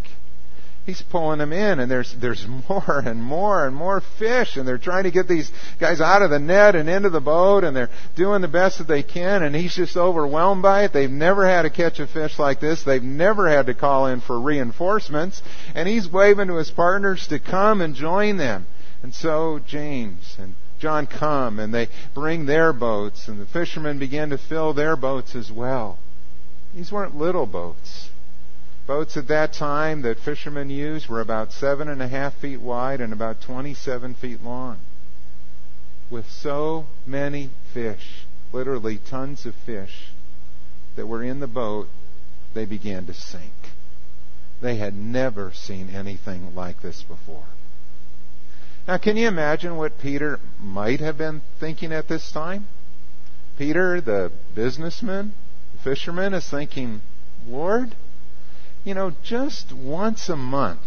he's 0.89 1.03
pulling 1.03 1.39
them 1.39 1.53
in 1.53 1.81
and 1.81 1.91
there's 1.91 2.15
there's 2.15 2.47
more 2.69 3.03
and 3.05 3.23
more 3.23 3.67
and 3.67 3.77
more 3.77 4.01
fish 4.19 4.57
and 4.57 4.67
they're 4.67 4.79
trying 4.79 5.05
to 5.05 5.11
get 5.11 5.29
these 5.29 5.53
guys 5.79 6.01
out 6.01 6.23
of 6.23 6.31
the 6.31 6.39
net 6.39 6.75
and 6.75 6.89
into 6.89 7.11
the 7.11 7.21
boat 7.21 7.63
and 7.63 7.77
they're 7.77 7.91
doing 8.17 8.41
the 8.41 8.49
best 8.49 8.79
that 8.79 8.89
they 8.89 9.03
can 9.03 9.43
and 9.43 9.55
he's 9.55 9.77
just 9.77 9.99
overwhelmed 9.99 10.63
by 10.63 10.85
it. 10.85 10.93
They've 10.95 11.11
never 11.11 11.47
had 11.47 11.63
to 11.63 11.71
catch 11.71 12.01
a 12.01 12.07
fish 12.07 12.39
like 12.39 12.59
this. 12.59 12.85
They've 12.85 13.03
never 13.03 13.51
had 13.51 13.67
to 13.67 13.75
call 13.75 14.07
in 14.07 14.23
for 14.23 14.41
reinforcements 14.41 15.43
and 15.75 15.87
he's 15.87 16.11
waving 16.11 16.49
to 16.49 16.57
his 16.57 16.71
partners 16.71 17.27
to 17.29 17.39
come 17.39 17.83
and 17.83 17.95
join 17.95 18.39
them. 18.39 18.65
And 19.03 19.15
so 19.15 19.61
James 19.67 20.37
and 20.39 20.55
John 20.81 21.07
come 21.07 21.59
and 21.59 21.75
they 21.75 21.89
bring 22.15 22.47
their 22.47 22.73
boats 22.73 23.29
and 23.29 23.39
the 23.39 23.45
fishermen 23.45 23.99
begin 23.99 24.31
to 24.31 24.39
fill 24.39 24.73
their 24.73 24.97
boats 24.97 25.35
as 25.35 25.53
well. 25.53 25.99
These 26.75 26.91
weren't 26.91 27.15
little 27.15 27.45
boats. 27.45 28.08
Boats 28.89 29.19
at 29.19 29.29
that 29.29 29.53
time 29.53 30.01
that 30.01 30.19
fishermen 30.19 30.71
used 30.71 31.09
were 31.09 31.21
about 31.21 31.53
seven 31.53 31.89
and 31.89 32.01
a 32.01 32.09
half 32.09 32.35
feet 32.37 32.59
wide 32.59 33.03
and 33.03 33.13
about 33.13 33.39
27 33.43 34.15
feet 34.15 34.43
long. 34.43 34.79
With 36.09 36.25
so 36.31 36.87
many 37.05 37.51
fish, 37.75 38.25
literally 38.51 38.97
tons 38.97 39.45
of 39.45 39.55
fish, 39.55 40.09
that 40.97 41.07
were 41.07 41.23
in 41.23 41.41
the 41.41 41.47
boat, 41.47 41.91
they 42.55 42.65
began 42.65 43.05
to 43.05 43.13
sink. 43.13 43.53
They 44.63 44.77
had 44.77 44.97
never 44.97 45.53
seen 45.53 45.91
anything 45.91 46.55
like 46.55 46.81
this 46.81 47.03
before. 47.03 47.45
Now, 48.87 48.97
can 48.97 49.19
you 49.19 49.29
imagine 49.29 49.77
what 49.77 50.01
Peter 50.01 50.41
might 50.59 51.01
have 51.01 51.19
been 51.19 51.43
thinking 51.61 51.93
at 51.93 52.09
this 52.09 52.33
time? 52.33 52.65
Peter, 53.59 54.01
the 54.01 54.33
businessman, 54.55 55.35
the 55.75 55.79
fisherman, 55.81 56.33
is 56.33 56.49
thinking, 56.49 57.03
Lord, 57.47 57.95
you 58.85 58.95
know, 58.95 59.13
just 59.23 59.73
once 59.73 60.29
a 60.29 60.37
month, 60.37 60.81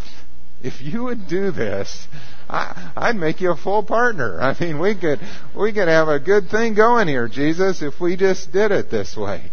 if 0.64 0.82
you 0.82 1.04
would 1.04 1.28
do 1.28 1.52
this, 1.52 2.08
I, 2.50 2.92
I'd 2.96 3.16
make 3.16 3.42
you 3.42 3.52
a 3.52 3.58
full 3.58 3.84
partner. 3.84 4.40
I 4.40 4.56
mean, 4.60 4.80
we 4.80 4.96
could, 4.96 5.20
we 5.56 5.74
could 5.74 5.88
have 5.88 6.08
a 6.08 6.20
good 6.20 6.50
thing 6.50 6.76
going 6.76 7.08
here, 7.08 7.28
Jesus, 7.28 7.82
if 7.82 8.00
we 8.00 8.16
just 8.16 8.52
did 8.52 8.72
it 8.72 8.90
this 8.90 9.18
way. 9.18 9.52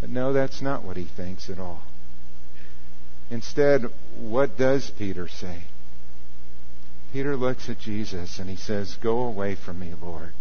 But 0.00 0.10
no, 0.10 0.32
that's 0.32 0.60
not 0.60 0.84
what 0.84 0.96
he 0.96 1.04
thinks 1.04 1.48
at 1.48 1.58
all. 1.58 1.82
Instead, 3.30 3.86
what 4.18 4.58
does 4.58 4.90
Peter 4.90 5.28
say? 5.28 5.62
Peter 7.12 7.36
looks 7.36 7.68
at 7.68 7.78
Jesus 7.78 8.38
and 8.38 8.50
he 8.50 8.56
says, 8.56 8.96
Go 8.96 9.20
away 9.20 9.54
from 9.54 9.78
me, 9.78 9.92
Lord, 10.00 10.32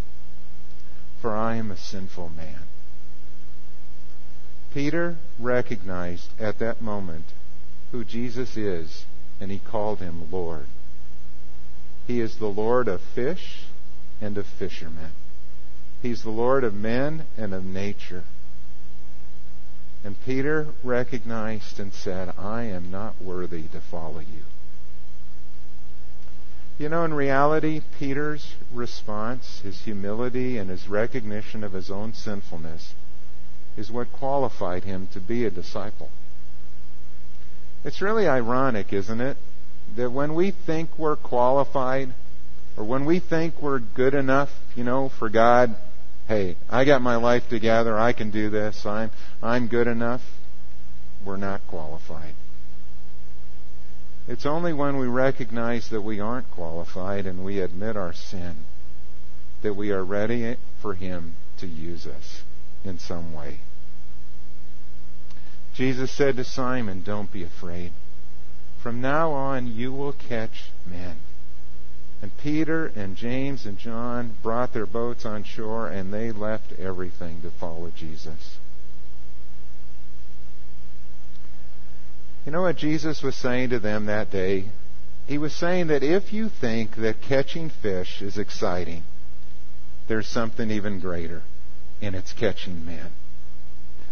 for 1.21 1.35
I 1.35 1.55
am 1.55 1.71
a 1.71 1.77
sinful 1.77 2.29
man. 2.29 2.63
Peter 4.73 5.17
recognized 5.37 6.29
at 6.39 6.59
that 6.59 6.81
moment 6.81 7.25
who 7.91 8.05
Jesus 8.05 8.55
is, 8.55 9.05
and 9.39 9.51
he 9.51 9.59
called 9.59 9.99
him 9.99 10.31
Lord. 10.31 10.65
He 12.07 12.21
is 12.21 12.37
the 12.37 12.47
Lord 12.47 12.87
of 12.87 13.01
fish 13.01 13.65
and 14.21 14.37
of 14.37 14.45
fishermen. 14.45 15.11
He's 16.01 16.23
the 16.23 16.29
Lord 16.29 16.63
of 16.63 16.73
men 16.73 17.25
and 17.37 17.53
of 17.53 17.65
nature. 17.65 18.23
And 20.03 20.15
Peter 20.25 20.67
recognized 20.83 21.79
and 21.79 21.93
said, 21.93 22.33
I 22.37 22.63
am 22.63 22.89
not 22.89 23.21
worthy 23.21 23.63
to 23.69 23.81
follow 23.81 24.19
you. 24.19 24.43
You 26.79 26.89
know, 26.89 27.03
in 27.03 27.13
reality, 27.13 27.81
Peter's 27.99 28.55
response, 28.73 29.59
his 29.59 29.81
humility, 29.81 30.57
and 30.57 30.69
his 30.69 30.87
recognition 30.87 31.63
of 31.63 31.73
his 31.73 31.91
own 31.91 32.13
sinfulness 32.13 32.95
is 33.77 33.91
what 33.91 34.11
qualified 34.11 34.83
him 34.83 35.07
to 35.13 35.19
be 35.19 35.45
a 35.45 35.49
disciple. 35.49 36.09
It's 37.83 38.01
really 38.01 38.27
ironic, 38.27 38.93
isn't 38.93 39.21
it, 39.21 39.37
that 39.95 40.11
when 40.11 40.35
we 40.35 40.51
think 40.51 40.97
we're 40.97 41.15
qualified, 41.15 42.13
or 42.77 42.83
when 42.83 43.05
we 43.05 43.19
think 43.19 43.61
we're 43.61 43.79
good 43.79 44.13
enough, 44.13 44.49
you 44.75 44.83
know, 44.83 45.09
for 45.09 45.29
God, 45.29 45.75
hey, 46.27 46.57
I 46.69 46.85
got 46.85 47.01
my 47.01 47.15
life 47.15 47.49
together, 47.49 47.97
I 47.97 48.13
can 48.13 48.29
do 48.29 48.49
this, 48.49 48.85
I'm, 48.85 49.11
I'm 49.41 49.67
good 49.67 49.87
enough, 49.87 50.21
we're 51.25 51.37
not 51.37 51.61
qualified. 51.67 52.35
It's 54.27 54.45
only 54.45 54.73
when 54.73 54.97
we 54.97 55.07
recognize 55.07 55.89
that 55.89 56.01
we 56.01 56.19
aren't 56.19 56.51
qualified 56.51 57.25
and 57.25 57.43
we 57.43 57.59
admit 57.59 57.97
our 57.97 58.13
sin 58.13 58.57
that 59.63 59.73
we 59.73 59.91
are 59.91 60.03
ready 60.03 60.55
for 60.81 60.93
Him 60.93 61.33
to 61.59 61.67
use 61.67 62.05
us 62.05 62.41
in 62.83 62.99
some 62.99 63.33
way. 63.33 63.59
Jesus 65.73 66.11
said 66.11 66.35
to 66.35 66.43
Simon, 66.43 67.01
Don't 67.03 67.31
be 67.31 67.43
afraid. 67.43 67.91
From 68.81 69.01
now 69.01 69.31
on, 69.31 69.67
you 69.67 69.91
will 69.93 70.13
catch 70.13 70.71
men. 70.85 71.17
And 72.21 72.35
Peter 72.37 72.87
and 72.95 73.15
James 73.15 73.65
and 73.65 73.77
John 73.77 74.35
brought 74.43 74.73
their 74.73 74.85
boats 74.85 75.25
on 75.25 75.43
shore 75.43 75.87
and 75.87 76.13
they 76.13 76.31
left 76.31 76.73
everything 76.73 77.41
to 77.41 77.49
follow 77.51 77.91
Jesus. 77.95 78.57
You 82.45 82.51
know 82.51 82.61
what 82.61 82.77
Jesus 82.77 83.21
was 83.23 83.35
saying 83.35 83.69
to 83.69 83.79
them 83.79 84.05
that 84.05 84.31
day? 84.31 84.65
He 85.27 85.37
was 85.37 85.55
saying 85.55 85.87
that 85.87 86.03
if 86.03 86.33
you 86.33 86.49
think 86.49 86.95
that 86.97 87.21
catching 87.21 87.69
fish 87.69 88.21
is 88.21 88.37
exciting, 88.37 89.03
there's 90.07 90.27
something 90.27 90.69
even 90.69 90.99
greater 90.99 91.43
and 92.01 92.15
it's 92.15 92.33
catching 92.33 92.85
men. 92.85 93.11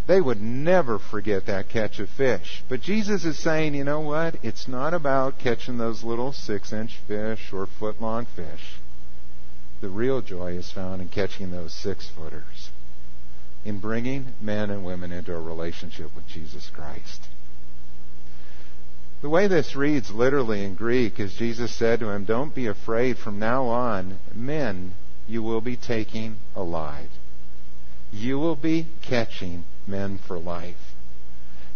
They 0.10 0.22
would 0.22 0.42
never 0.42 0.98
forget 0.98 1.46
that 1.46 1.70
catch 1.70 2.00
of 2.00 2.10
fish. 2.10 2.64
But 2.68 2.82
Jesus 2.82 3.26
is 3.26 3.38
saying, 3.38 3.76
you 3.76 3.84
know 3.84 4.00
what? 4.00 4.38
It's 4.42 4.68
not 4.68 4.96
about 4.96 5.38
catching 5.38 5.78
those 5.78 6.04
little 6.04 6.34
six 6.34 6.74
inch 6.74 6.98
fish 7.08 7.54
or 7.54 7.68
foot 7.68 8.02
long 8.02 8.26
fish. 8.26 8.80
The 9.82 9.90
real 9.90 10.22
joy 10.22 10.54
is 10.54 10.72
found 10.72 11.02
in 11.02 11.10
catching 11.10 11.52
those 11.52 11.74
six 11.74 12.10
footers, 12.10 12.72
in 13.64 13.80
bringing 13.80 14.34
men 14.42 14.72
and 14.72 14.84
women 14.84 15.12
into 15.12 15.34
a 15.36 15.40
relationship 15.40 16.16
with 16.16 16.28
Jesus 16.28 16.72
Christ. 16.74 17.28
The 19.22 19.30
way 19.30 19.48
this 19.48 19.76
reads 19.76 20.12
literally 20.12 20.64
in 20.64 20.74
Greek 20.74 21.20
is 21.20 21.36
Jesus 21.36 21.72
said 21.76 22.00
to 22.00 22.10
him, 22.10 22.26
Don't 22.26 22.56
be 22.56 22.66
afraid. 22.66 23.20
From 23.20 23.38
now 23.38 23.66
on, 23.66 24.18
men 24.34 24.94
you 25.28 25.44
will 25.44 25.62
be 25.62 25.76
taking 25.76 26.38
alive 26.56 27.10
you 28.12 28.40
will 28.40 28.56
be 28.56 28.88
catching 29.02 29.64
men 29.88 30.20
for 30.28 30.38
life. 30.38 30.78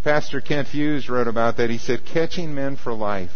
Pastor 0.03 0.41
Kent 0.41 0.69
Hughes 0.69 1.07
wrote 1.07 1.27
about 1.27 1.57
that. 1.57 1.69
He 1.69 1.77
said, 1.77 2.05
Catching 2.05 2.53
men 2.53 2.75
for 2.75 2.93
life. 2.93 3.31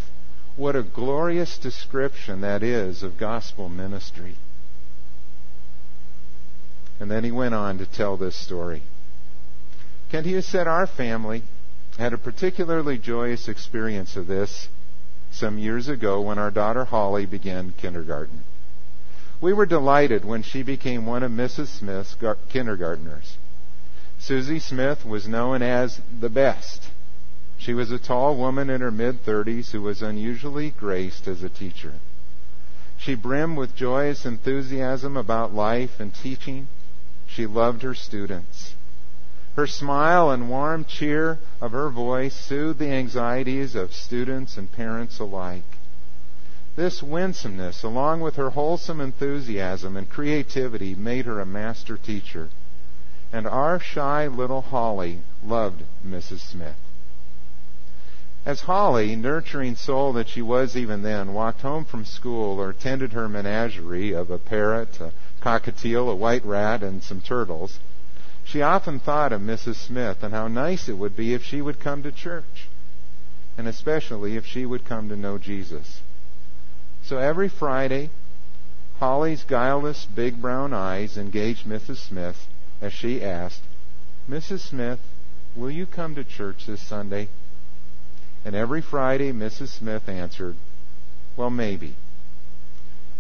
What 0.55 0.75
a 0.75 0.83
glorious 0.83 1.57
description 1.57 2.41
that 2.41 2.63
is 2.63 3.03
of 3.03 3.17
gospel 3.17 3.69
ministry. 3.69 4.35
And 6.99 7.11
then 7.11 7.23
he 7.23 7.31
went 7.31 7.53
on 7.53 7.77
to 7.77 7.85
tell 7.85 8.17
this 8.17 8.35
story. 8.35 8.81
Kent 10.11 10.25
Hughes 10.25 10.47
said, 10.47 10.67
Our 10.67 10.87
family 10.87 11.43
had 11.97 12.13
a 12.13 12.17
particularly 12.17 12.97
joyous 12.97 13.47
experience 13.47 14.15
of 14.15 14.27
this 14.27 14.67
some 15.31 15.57
years 15.57 15.87
ago 15.87 16.21
when 16.21 16.39
our 16.39 16.51
daughter 16.51 16.85
Holly 16.85 17.25
began 17.25 17.73
kindergarten. 17.77 18.43
We 19.39 19.53
were 19.53 19.67
delighted 19.67 20.25
when 20.25 20.41
she 20.41 20.63
became 20.63 21.05
one 21.05 21.21
of 21.21 21.31
Mrs. 21.31 21.67
Smith's 21.67 22.15
kindergartners. 22.49 23.37
Susie 24.17 24.59
Smith 24.59 25.05
was 25.05 25.27
known 25.27 25.61
as 25.61 26.01
the 26.19 26.29
best. 26.29 26.89
She 27.59 27.73
was 27.73 27.91
a 27.91 27.99
tall 27.99 28.35
woman 28.35 28.69
in 28.69 28.81
her 28.81 28.91
mid 28.91 29.23
thirties 29.23 29.71
who 29.71 29.81
was 29.83 30.01
unusually 30.01 30.71
graced 30.71 31.27
as 31.27 31.43
a 31.43 31.49
teacher. 31.49 31.93
She 32.97 33.13
brimmed 33.13 33.57
with 33.57 33.75
joyous 33.75 34.25
enthusiasm 34.25 35.15
about 35.15 35.53
life 35.53 35.99
and 35.99 36.13
teaching. 36.13 36.67
She 37.27 37.45
loved 37.45 37.83
her 37.83 37.93
students. 37.93 38.73
Her 39.55 39.67
smile 39.67 40.31
and 40.31 40.49
warm 40.49 40.83
cheer 40.85 41.37
of 41.61 41.73
her 41.73 41.89
voice 41.89 42.35
soothed 42.35 42.79
the 42.79 42.91
anxieties 42.91 43.75
of 43.75 43.93
students 43.93 44.57
and 44.57 44.71
parents 44.71 45.19
alike. 45.19 45.76
This 46.77 47.01
winsomeness, 47.01 47.81
along 47.81 48.21
with 48.21 48.35
her 48.35 48.51
wholesome 48.51 49.01
enthusiasm 49.01 49.97
and 49.97 50.07
creativity, 50.07 50.93
made 50.93 51.25
her 51.25 51.39
a 51.39 51.45
master 51.45 51.97
teacher. 51.97 52.49
And 53.33 53.47
our 53.47 53.79
shy 53.79 54.27
little 54.27 54.61
Holly 54.61 55.21
loved 55.43 55.81
Mrs. 56.07 56.39
Smith. 56.39 56.77
As 58.45 58.61
Holly, 58.61 59.15
nurturing 59.15 59.75
soul 59.75 60.13
that 60.13 60.29
she 60.29 60.43
was 60.43 60.77
even 60.77 61.01
then, 61.01 61.33
walked 61.33 61.61
home 61.63 61.83
from 61.83 62.05
school 62.05 62.61
or 62.61 62.73
tended 62.73 63.11
her 63.13 63.27
menagerie 63.27 64.13
of 64.13 64.29
a 64.29 64.37
parrot, 64.37 65.01
a 65.01 65.13
cockatiel, 65.41 66.11
a 66.11 66.15
white 66.15 66.45
rat, 66.45 66.83
and 66.83 67.01
some 67.01 67.21
turtles, 67.21 67.79
she 68.43 68.61
often 68.61 68.99
thought 68.99 69.33
of 69.33 69.41
Mrs. 69.41 69.77
Smith 69.77 70.21
and 70.21 70.31
how 70.31 70.47
nice 70.47 70.87
it 70.87 70.99
would 70.99 71.15
be 71.15 71.33
if 71.33 71.43
she 71.43 71.59
would 71.59 71.79
come 71.79 72.03
to 72.03 72.11
church, 72.11 72.69
and 73.57 73.67
especially 73.67 74.37
if 74.37 74.45
she 74.45 74.63
would 74.63 74.85
come 74.85 75.09
to 75.09 75.15
know 75.15 75.39
Jesus. 75.39 76.01
So 77.07 77.19
every 77.19 77.47
Friday, 77.47 78.09
Holly's 78.99 79.43
guileless 79.43 80.05
big 80.13 80.41
brown 80.41 80.73
eyes 80.73 81.15
engaged 81.15 81.65
Mrs. 81.65 82.05
Smith 82.05 82.47
as 82.81 82.91
she 82.91 83.23
asked, 83.23 83.61
Mrs. 84.29 84.59
Smith, 84.59 84.99
will 85.55 85.71
you 85.71 85.85
come 85.85 86.15
to 86.15 86.25
church 86.25 86.65
this 86.65 86.81
Sunday? 86.81 87.29
And 88.43 88.55
every 88.55 88.81
Friday, 88.81 89.31
Mrs. 89.31 89.69
Smith 89.69 90.09
answered, 90.09 90.57
Well, 91.37 91.49
maybe. 91.49 91.95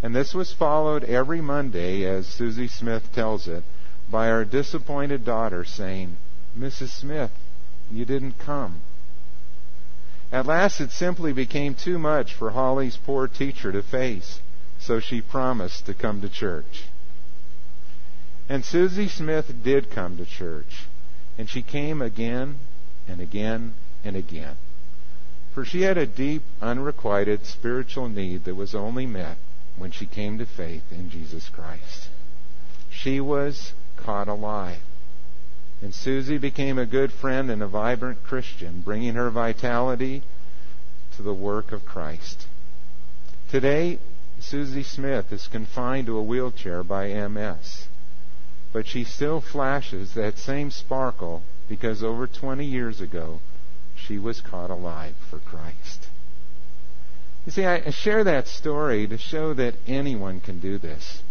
And 0.03 0.13
this 0.13 0.33
was 0.33 0.51
followed 0.51 1.05
every 1.05 1.39
Monday, 1.39 2.03
as 2.03 2.27
Susie 2.27 2.67
Smith 2.67 3.13
tells 3.13 3.47
it, 3.47 3.63
by 4.11 4.29
our 4.29 4.43
disappointed 4.43 5.23
daughter 5.23 5.63
saying, 5.63 6.17
Mrs. 6.59 6.89
Smith, 6.89 7.31
you 7.89 8.03
didn't 8.03 8.37
come. 8.37 8.81
At 10.31 10.45
last 10.45 10.81
it 10.81 10.91
simply 10.91 11.31
became 11.31 11.73
too 11.73 11.97
much 11.97 12.33
for 12.33 12.51
Holly's 12.51 12.97
poor 12.97 13.27
teacher 13.27 13.71
to 13.71 13.81
face, 13.81 14.39
so 14.79 14.99
she 14.99 15.21
promised 15.21 15.85
to 15.85 15.93
come 15.93 16.21
to 16.21 16.29
church. 16.29 16.83
And 18.49 18.63
Susie 18.63 19.07
Smith 19.07 19.63
did 19.63 19.89
come 19.89 20.17
to 20.17 20.25
church, 20.25 20.85
and 21.37 21.49
she 21.49 21.61
came 21.61 22.01
again 22.01 22.59
and 23.07 23.21
again 23.21 23.73
and 24.03 24.15
again. 24.15 24.55
For 25.53 25.65
she 25.65 25.81
had 25.81 25.97
a 25.97 26.05
deep, 26.05 26.43
unrequited 26.61 27.45
spiritual 27.45 28.09
need 28.09 28.43
that 28.45 28.55
was 28.55 28.75
only 28.75 29.05
met 29.05 29.37
when 29.77 29.91
she 29.91 30.05
came 30.05 30.37
to 30.37 30.45
faith 30.45 30.91
in 30.91 31.09
Jesus 31.09 31.49
Christ. 31.49 32.09
She 32.89 33.19
was 33.19 33.73
caught 33.95 34.27
alive. 34.27 34.81
And 35.81 35.93
Susie 35.93 36.37
became 36.37 36.79
a 36.79 36.85
good 36.85 37.11
friend 37.11 37.51
and 37.51 37.61
a 37.61 37.67
vibrant 37.67 38.23
Christian, 38.23 38.81
bringing 38.81 39.13
her 39.13 39.29
vitality 39.29 40.23
to 41.15 41.21
the 41.21 41.33
work 41.33 41.71
of 41.71 41.85
Christ. 41.85 42.47
Today, 43.49 43.99
Susie 44.39 44.83
Smith 44.83 45.31
is 45.31 45.47
confined 45.47 46.07
to 46.07 46.17
a 46.17 46.23
wheelchair 46.23 46.83
by 46.83 47.09
MS, 47.27 47.87
but 48.73 48.87
she 48.87 49.03
still 49.03 49.41
flashes 49.41 50.13
that 50.13 50.37
same 50.37 50.71
sparkle 50.71 51.43
because 51.67 52.03
over 52.03 52.27
20 52.27 52.65
years 52.65 53.01
ago, 53.01 53.39
she 53.95 54.17
was 54.17 54.41
caught 54.41 54.69
alive 54.69 55.15
for 55.29 55.39
Christ. 55.39 56.07
You 57.45 57.51
see, 57.51 57.65
I 57.65 57.89
share 57.91 58.23
that 58.23 58.47
story 58.47 59.07
to 59.07 59.17
show 59.17 59.53
that 59.53 59.75
anyone 59.87 60.39
can 60.41 60.59
do 60.59 60.77
this, 60.77 61.21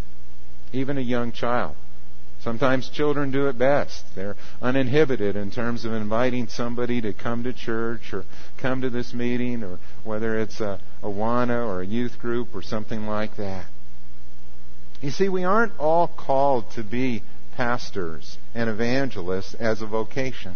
even 0.73 0.99
a 0.99 1.03
young 1.03 1.33
child. 1.33 1.77
Sometimes 2.47 2.89
children 2.91 3.33
do 3.33 3.49
it 3.49 3.59
best. 3.59 4.05
They're 4.15 4.37
uninhibited 4.63 5.35
in 5.35 5.51
terms 5.51 5.85
of 5.85 5.93
inviting 5.93 6.47
somebody 6.47 7.01
to 7.01 7.13
come 7.13 7.43
to 7.43 7.53
church 7.53 8.13
or 8.13 8.25
come 8.57 8.83
to 8.83 8.89
this 8.89 9.13
meeting 9.13 9.65
or 9.65 9.81
whether 10.05 10.39
it's 10.39 10.61
a 10.61 10.79
Awana 11.03 11.67
or 11.67 11.81
a 11.81 11.87
youth 11.87 12.21
group 12.21 12.55
or 12.55 12.63
something 12.63 13.05
like 13.05 13.35
that. 13.39 13.67
You 15.03 15.11
see, 15.11 15.29
we 15.29 15.43
aren't 15.43 15.77
all 15.81 16.07
called 16.07 16.71
to 16.77 16.85
be 16.85 17.25
pastors 17.57 18.39
and 18.55 18.71
evangelists 18.71 19.55
as 19.55 19.83
a 19.83 19.87
vocation, 19.87 20.55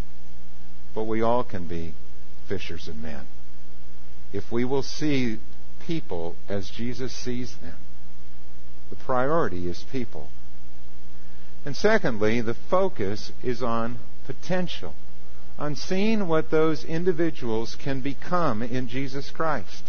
but 0.94 1.08
we 1.08 1.22
all 1.22 1.42
can 1.42 1.66
be 1.66 1.94
fishers 2.46 2.86
of 2.86 2.94
men. 2.98 3.26
If 4.32 4.52
we 4.52 4.64
will 4.64 4.84
see 4.84 5.40
people 5.88 6.36
as 6.48 6.70
Jesus 6.70 7.12
sees 7.12 7.52
them, 7.56 7.78
the 8.90 8.96
priority 9.04 9.66
is 9.66 9.84
people 9.90 10.30
and 11.64 11.76
secondly, 11.76 12.40
the 12.40 12.54
focus 12.54 13.32
is 13.42 13.62
on 13.62 13.98
potential, 14.26 14.94
on 15.58 15.76
seeing 15.76 16.26
what 16.26 16.50
those 16.50 16.84
individuals 16.84 17.74
can 17.74 18.00
become 18.00 18.62
in 18.62 18.88
Jesus 18.88 19.30
Christ. 19.30 19.84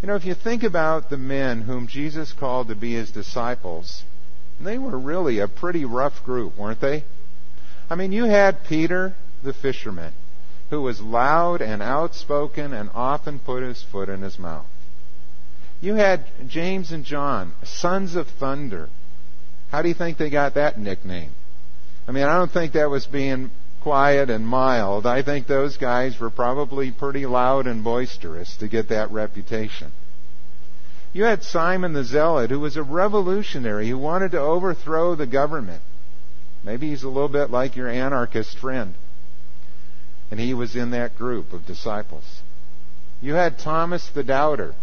You 0.00 0.08
know, 0.08 0.14
if 0.14 0.24
you 0.24 0.34
think 0.34 0.62
about 0.62 1.10
the 1.10 1.16
men 1.16 1.62
whom 1.62 1.88
Jesus 1.88 2.32
called 2.32 2.68
to 2.68 2.74
be 2.74 2.92
his 2.92 3.10
disciples, 3.10 4.04
they 4.60 4.78
were 4.78 4.98
really 4.98 5.38
a 5.38 5.48
pretty 5.48 5.84
rough 5.84 6.22
group, 6.24 6.56
weren't 6.56 6.80
they? 6.80 7.04
I 7.90 7.94
mean, 7.94 8.12
you 8.12 8.24
had 8.24 8.64
Peter, 8.64 9.14
the 9.42 9.52
fisherman, 9.52 10.12
who 10.70 10.82
was 10.82 11.00
loud 11.00 11.62
and 11.62 11.82
outspoken 11.82 12.72
and 12.72 12.90
often 12.94 13.38
put 13.38 13.62
his 13.62 13.82
foot 13.82 14.08
in 14.08 14.22
his 14.22 14.38
mouth. 14.38 14.66
You 15.80 15.94
had 15.94 16.26
James 16.46 16.92
and 16.92 17.04
John, 17.04 17.52
sons 17.64 18.14
of 18.14 18.28
thunder, 18.28 18.88
how 19.70 19.82
do 19.82 19.88
you 19.88 19.94
think 19.94 20.18
they 20.18 20.30
got 20.30 20.54
that 20.54 20.78
nickname? 20.78 21.30
I 22.08 22.12
mean, 22.12 22.24
I 22.24 22.38
don't 22.38 22.50
think 22.50 22.72
that 22.72 22.88
was 22.88 23.06
being 23.06 23.50
quiet 23.82 24.30
and 24.30 24.46
mild. 24.46 25.06
I 25.06 25.22
think 25.22 25.46
those 25.46 25.76
guys 25.76 26.18
were 26.18 26.30
probably 26.30 26.90
pretty 26.90 27.26
loud 27.26 27.66
and 27.66 27.84
boisterous 27.84 28.56
to 28.56 28.68
get 28.68 28.88
that 28.88 29.10
reputation. 29.10 29.92
You 31.12 31.24
had 31.24 31.42
Simon 31.42 31.92
the 31.92 32.04
Zealot, 32.04 32.50
who 32.50 32.60
was 32.60 32.76
a 32.76 32.82
revolutionary 32.82 33.88
who 33.88 33.98
wanted 33.98 34.32
to 34.32 34.40
overthrow 34.40 35.14
the 35.14 35.26
government. 35.26 35.82
Maybe 36.64 36.90
he's 36.90 37.04
a 37.04 37.08
little 37.08 37.28
bit 37.28 37.50
like 37.50 37.76
your 37.76 37.88
anarchist 37.88 38.58
friend. 38.58 38.94
And 40.30 40.40
he 40.40 40.52
was 40.52 40.74
in 40.74 40.90
that 40.90 41.16
group 41.16 41.52
of 41.52 41.64
disciples. 41.64 42.42
You 43.20 43.34
had 43.34 43.58
Thomas 43.58 44.10
the 44.12 44.24
Doubter, 44.24 44.74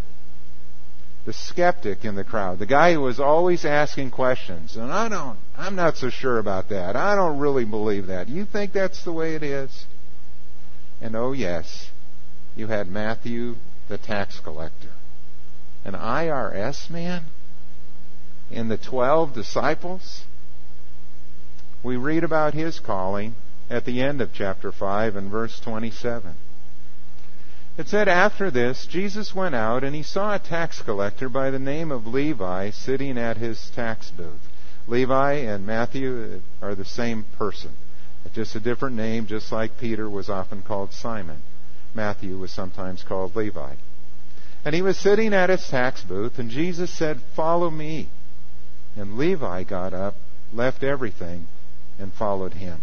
the 1.25 1.33
skeptic 1.33 2.03
in 2.03 2.15
the 2.15 2.23
crowd, 2.23 2.59
the 2.59 2.65
guy 2.65 2.93
who 2.93 3.01
was 3.01 3.19
always 3.19 3.63
asking 3.63 4.11
questions. 4.11 4.75
And 4.75 4.91
I 4.91 5.07
don't, 5.07 5.37
I'm 5.57 5.75
not 5.75 5.95
so 5.95 6.09
sure 6.09 6.37
about 6.37 6.69
that. 6.69 6.95
I 6.95 7.15
don't 7.15 7.39
really 7.39 7.65
believe 7.65 8.07
that. 8.07 8.27
You 8.27 8.45
think 8.45 8.73
that's 8.73 9.03
the 9.03 9.13
way 9.13 9.35
it 9.35 9.43
is? 9.43 9.85
And 11.01 11.15
oh 11.15 11.31
yes, 11.31 11.89
you 12.55 12.67
had 12.67 12.87
Matthew 12.87 13.55
the 13.89 13.97
tax 13.97 14.39
collector, 14.39 14.91
an 15.83 15.93
IRS 15.93 16.89
man, 16.89 17.23
and 18.51 18.69
the 18.69 18.77
twelve 18.77 19.33
disciples. 19.33 20.23
We 21.83 21.97
read 21.97 22.23
about 22.23 22.53
his 22.53 22.79
calling 22.79 23.35
at 23.69 23.85
the 23.85 24.01
end 24.01 24.21
of 24.21 24.33
chapter 24.33 24.71
5 24.71 25.15
and 25.15 25.29
verse 25.29 25.59
27. 25.59 26.35
It 27.75 27.87
said, 27.87 28.07
After 28.07 28.51
this, 28.51 28.85
Jesus 28.85 29.33
went 29.33 29.55
out, 29.55 29.83
and 29.83 29.95
he 29.95 30.03
saw 30.03 30.35
a 30.35 30.39
tax 30.39 30.81
collector 30.81 31.27
by 31.27 31.49
the 31.49 31.57
name 31.57 31.91
of 31.91 32.05
Levi 32.05 32.69
sitting 32.69 33.17
at 33.17 33.37
his 33.37 33.71
tax 33.75 34.11
booth. 34.11 34.47
Levi 34.87 35.33
and 35.33 35.65
Matthew 35.65 36.41
uh, 36.61 36.65
are 36.65 36.75
the 36.75 36.85
same 36.85 37.25
person. 37.37 37.71
Just 38.33 38.55
a 38.55 38.59
different 38.59 38.95
name, 38.95 39.25
just 39.25 39.51
like 39.51 39.79
Peter 39.79 40.09
was 40.09 40.29
often 40.29 40.61
called 40.61 40.93
Simon. 40.93 41.41
Matthew 41.95 42.37
was 42.37 42.51
sometimes 42.51 43.03
called 43.03 43.35
Levi. 43.35 43.75
And 44.65 44.75
he 44.75 44.81
was 44.81 44.97
sitting 44.97 45.33
at 45.33 45.49
his 45.49 45.67
tax 45.67 46.03
booth, 46.03 46.37
and 46.37 46.49
Jesus 46.49 46.91
said, 46.91 47.21
Follow 47.35 47.69
me. 47.69 48.09
And 48.95 49.17
Levi 49.17 49.63
got 49.63 49.93
up, 49.93 50.15
left 50.53 50.83
everything, 50.83 51.47
and 51.97 52.13
followed 52.13 52.53
him. 52.53 52.81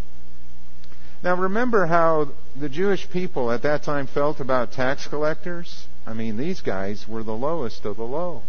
Now 1.22 1.36
remember 1.36 1.86
how 1.86 2.28
the 2.58 2.68
Jewish 2.68 3.08
people 3.10 3.50
at 3.50 3.62
that 3.62 3.82
time 3.82 4.06
felt 4.06 4.40
about 4.40 4.72
tax 4.72 5.06
collectors? 5.06 5.86
I 6.06 6.14
mean, 6.14 6.36
these 6.36 6.60
guys 6.62 7.06
were 7.06 7.22
the 7.22 7.32
lowest 7.36 7.84
of 7.84 7.96
the 7.98 8.04
low. 8.04 8.42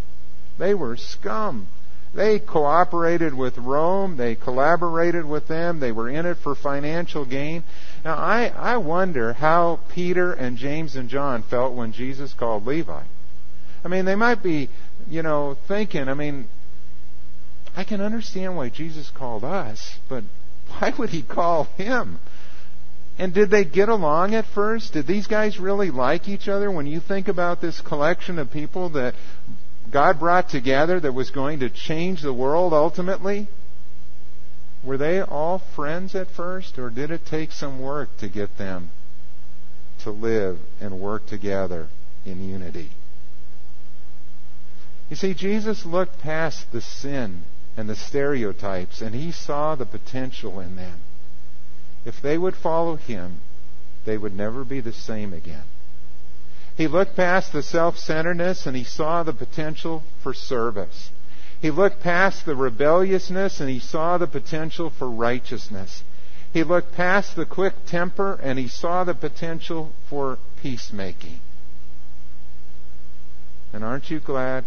They 0.57 0.73
were 0.73 0.95
scum. 0.95 1.67
They 2.13 2.39
cooperated 2.39 3.33
with 3.33 3.57
Rome. 3.57 4.17
They 4.17 4.35
collaborated 4.35 5.25
with 5.25 5.47
them. 5.47 5.79
They 5.79 5.91
were 5.91 6.09
in 6.09 6.25
it 6.25 6.37
for 6.37 6.55
financial 6.55 7.25
gain. 7.25 7.63
Now, 8.03 8.15
I, 8.15 8.47
I 8.47 8.77
wonder 8.77 9.33
how 9.33 9.79
Peter 9.89 10.33
and 10.33 10.57
James 10.57 10.95
and 10.95 11.09
John 11.09 11.43
felt 11.43 11.73
when 11.73 11.93
Jesus 11.93 12.33
called 12.33 12.65
Levi. 12.65 13.03
I 13.83 13.87
mean, 13.87 14.05
they 14.05 14.15
might 14.15 14.43
be, 14.43 14.69
you 15.09 15.23
know, 15.23 15.57
thinking, 15.67 16.07
I 16.07 16.13
mean, 16.13 16.47
I 17.75 17.83
can 17.83 18.01
understand 18.01 18.57
why 18.57 18.69
Jesus 18.69 19.09
called 19.09 19.43
us, 19.43 19.97
but 20.09 20.23
why 20.67 20.93
would 20.97 21.09
he 21.09 21.21
call 21.21 21.65
him? 21.77 22.19
And 23.17 23.33
did 23.33 23.49
they 23.49 23.65
get 23.65 23.89
along 23.89 24.33
at 24.33 24.45
first? 24.45 24.93
Did 24.93 25.05
these 25.05 25.27
guys 25.27 25.59
really 25.59 25.91
like 25.91 26.27
each 26.27 26.47
other? 26.47 26.71
When 26.71 26.87
you 26.87 26.99
think 26.99 27.27
about 27.27 27.61
this 27.61 27.81
collection 27.81 28.39
of 28.39 28.51
people 28.51 28.89
that 28.89 29.13
God 29.91 30.19
brought 30.19 30.49
together 30.49 30.99
that 30.99 31.13
was 31.13 31.29
going 31.29 31.59
to 31.59 31.69
change 31.69 32.21
the 32.21 32.33
world 32.33 32.73
ultimately, 32.73 33.47
were 34.83 34.97
they 34.97 35.21
all 35.21 35.59
friends 35.75 36.15
at 36.15 36.31
first, 36.31 36.79
or 36.79 36.89
did 36.89 37.11
it 37.11 37.25
take 37.25 37.51
some 37.51 37.81
work 37.81 38.09
to 38.17 38.27
get 38.27 38.57
them 38.57 38.89
to 40.03 40.11
live 40.11 40.57
and 40.79 40.99
work 40.99 41.27
together 41.27 41.87
in 42.25 42.47
unity? 42.47 42.89
You 45.09 45.15
see, 45.17 45.33
Jesus 45.33 45.85
looked 45.85 46.19
past 46.19 46.71
the 46.71 46.81
sin 46.81 47.43
and 47.77 47.89
the 47.89 47.95
stereotypes, 47.95 49.01
and 49.01 49.13
he 49.13 49.31
saw 49.31 49.75
the 49.75 49.85
potential 49.85 50.59
in 50.59 50.77
them. 50.77 50.99
If 52.05 52.21
they 52.21 52.37
would 52.37 52.55
follow 52.55 52.95
him, 52.95 53.39
they 54.05 54.17
would 54.17 54.35
never 54.35 54.63
be 54.63 54.81
the 54.81 54.93
same 54.93 55.33
again. 55.33 55.63
He 56.75 56.87
looked 56.87 57.15
past 57.15 57.53
the 57.53 57.61
self 57.61 57.97
centeredness 57.97 58.65
and 58.65 58.75
he 58.75 58.83
saw 58.83 59.23
the 59.23 59.33
potential 59.33 60.03
for 60.23 60.33
service. 60.33 61.09
He 61.61 61.69
looked 61.69 62.01
past 62.01 62.45
the 62.45 62.55
rebelliousness 62.55 63.59
and 63.59 63.69
he 63.69 63.79
saw 63.79 64.17
the 64.17 64.25
potential 64.25 64.89
for 64.89 65.09
righteousness. 65.09 66.03
He 66.51 66.63
looked 66.63 66.93
past 66.93 67.35
the 67.35 67.45
quick 67.45 67.73
temper 67.85 68.39
and 68.41 68.57
he 68.57 68.67
saw 68.67 69.03
the 69.03 69.13
potential 69.13 69.91
for 70.09 70.39
peacemaking. 70.61 71.39
And 73.73 73.83
aren't 73.83 74.09
you 74.09 74.19
glad 74.19 74.65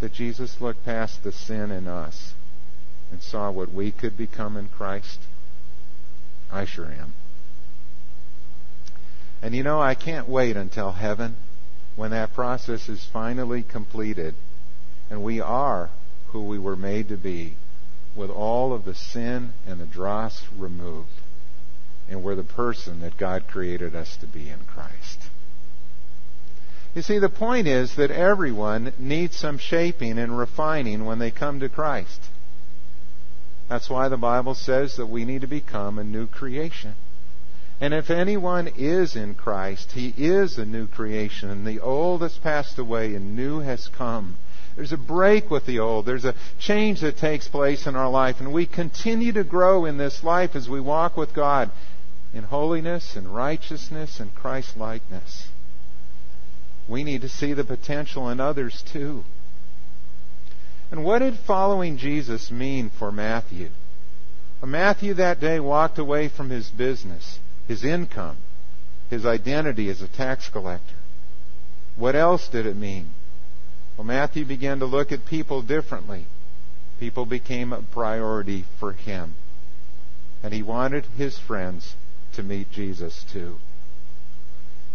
that 0.00 0.12
Jesus 0.12 0.60
looked 0.60 0.84
past 0.84 1.22
the 1.22 1.32
sin 1.32 1.70
in 1.70 1.88
us 1.88 2.34
and 3.10 3.20
saw 3.20 3.50
what 3.50 3.72
we 3.72 3.90
could 3.90 4.16
become 4.16 4.56
in 4.56 4.68
Christ? 4.68 5.18
I 6.52 6.66
sure 6.66 6.86
am. 6.86 7.14
And 9.42 9.54
you 9.54 9.62
know, 9.62 9.80
I 9.80 9.94
can't 9.94 10.28
wait 10.28 10.56
until 10.56 10.92
heaven 10.92 11.36
when 11.96 12.12
that 12.12 12.34
process 12.34 12.88
is 12.88 13.04
finally 13.12 13.62
completed 13.62 14.34
and 15.10 15.22
we 15.22 15.40
are 15.40 15.90
who 16.28 16.42
we 16.44 16.58
were 16.58 16.76
made 16.76 17.08
to 17.08 17.16
be 17.16 17.54
with 18.14 18.30
all 18.30 18.72
of 18.72 18.84
the 18.84 18.94
sin 18.94 19.52
and 19.66 19.80
the 19.80 19.86
dross 19.86 20.44
removed. 20.56 21.08
And 22.08 22.22
we're 22.22 22.34
the 22.34 22.44
person 22.44 23.00
that 23.00 23.16
God 23.16 23.46
created 23.48 23.94
us 23.94 24.16
to 24.18 24.26
be 24.26 24.48
in 24.48 24.60
Christ. 24.66 25.18
You 26.94 27.02
see, 27.02 27.18
the 27.18 27.28
point 27.28 27.66
is 27.66 27.96
that 27.96 28.10
everyone 28.10 28.92
needs 28.98 29.36
some 29.36 29.58
shaping 29.58 30.18
and 30.18 30.36
refining 30.36 31.06
when 31.06 31.18
they 31.18 31.30
come 31.30 31.60
to 31.60 31.68
Christ. 31.68 32.20
That's 33.72 33.88
why 33.88 34.10
the 34.10 34.18
Bible 34.18 34.54
says 34.54 34.96
that 34.96 35.06
we 35.06 35.24
need 35.24 35.40
to 35.40 35.46
become 35.46 35.98
a 35.98 36.04
new 36.04 36.26
creation. 36.26 36.94
And 37.80 37.94
if 37.94 38.10
anyone 38.10 38.68
is 38.76 39.16
in 39.16 39.34
Christ, 39.34 39.92
he 39.92 40.12
is 40.14 40.58
a 40.58 40.66
new 40.66 40.86
creation. 40.86 41.48
And 41.48 41.66
the 41.66 41.80
old 41.80 42.20
has 42.20 42.36
passed 42.36 42.78
away 42.78 43.14
and 43.14 43.34
new 43.34 43.60
has 43.60 43.88
come. 43.88 44.36
There's 44.76 44.92
a 44.92 44.98
break 44.98 45.50
with 45.50 45.64
the 45.64 45.78
old. 45.78 46.04
There's 46.04 46.26
a 46.26 46.34
change 46.58 47.00
that 47.00 47.16
takes 47.16 47.48
place 47.48 47.86
in 47.86 47.96
our 47.96 48.10
life. 48.10 48.40
And 48.40 48.52
we 48.52 48.66
continue 48.66 49.32
to 49.32 49.42
grow 49.42 49.86
in 49.86 49.96
this 49.96 50.22
life 50.22 50.54
as 50.54 50.68
we 50.68 50.78
walk 50.78 51.16
with 51.16 51.32
God 51.32 51.70
in 52.34 52.42
holiness 52.42 53.16
and 53.16 53.34
righteousness 53.34 54.20
and 54.20 54.34
Christ 54.34 54.76
likeness. 54.76 55.48
We 56.86 57.04
need 57.04 57.22
to 57.22 57.28
see 57.30 57.54
the 57.54 57.64
potential 57.64 58.28
in 58.28 58.38
others 58.38 58.84
too. 58.92 59.24
And 60.92 61.04
what 61.04 61.20
did 61.20 61.38
following 61.38 61.96
Jesus 61.96 62.50
mean 62.50 62.90
for 62.90 63.10
Matthew? 63.10 63.70
Well, 64.60 64.70
Matthew 64.70 65.14
that 65.14 65.40
day 65.40 65.58
walked 65.58 65.98
away 65.98 66.28
from 66.28 66.50
his 66.50 66.68
business, 66.68 67.38
his 67.66 67.82
income, 67.82 68.36
his 69.08 69.24
identity 69.24 69.88
as 69.88 70.02
a 70.02 70.06
tax 70.06 70.50
collector. 70.50 70.94
What 71.96 72.14
else 72.14 72.46
did 72.46 72.66
it 72.66 72.76
mean? 72.76 73.10
Well, 73.96 74.04
Matthew 74.04 74.44
began 74.44 74.80
to 74.80 74.84
look 74.84 75.12
at 75.12 75.24
people 75.24 75.62
differently. 75.62 76.26
People 77.00 77.24
became 77.24 77.72
a 77.72 77.82
priority 77.82 78.66
for 78.78 78.92
him. 78.92 79.34
And 80.42 80.52
he 80.52 80.62
wanted 80.62 81.06
his 81.16 81.38
friends 81.38 81.94
to 82.34 82.42
meet 82.42 82.70
Jesus 82.70 83.24
too. 83.32 83.56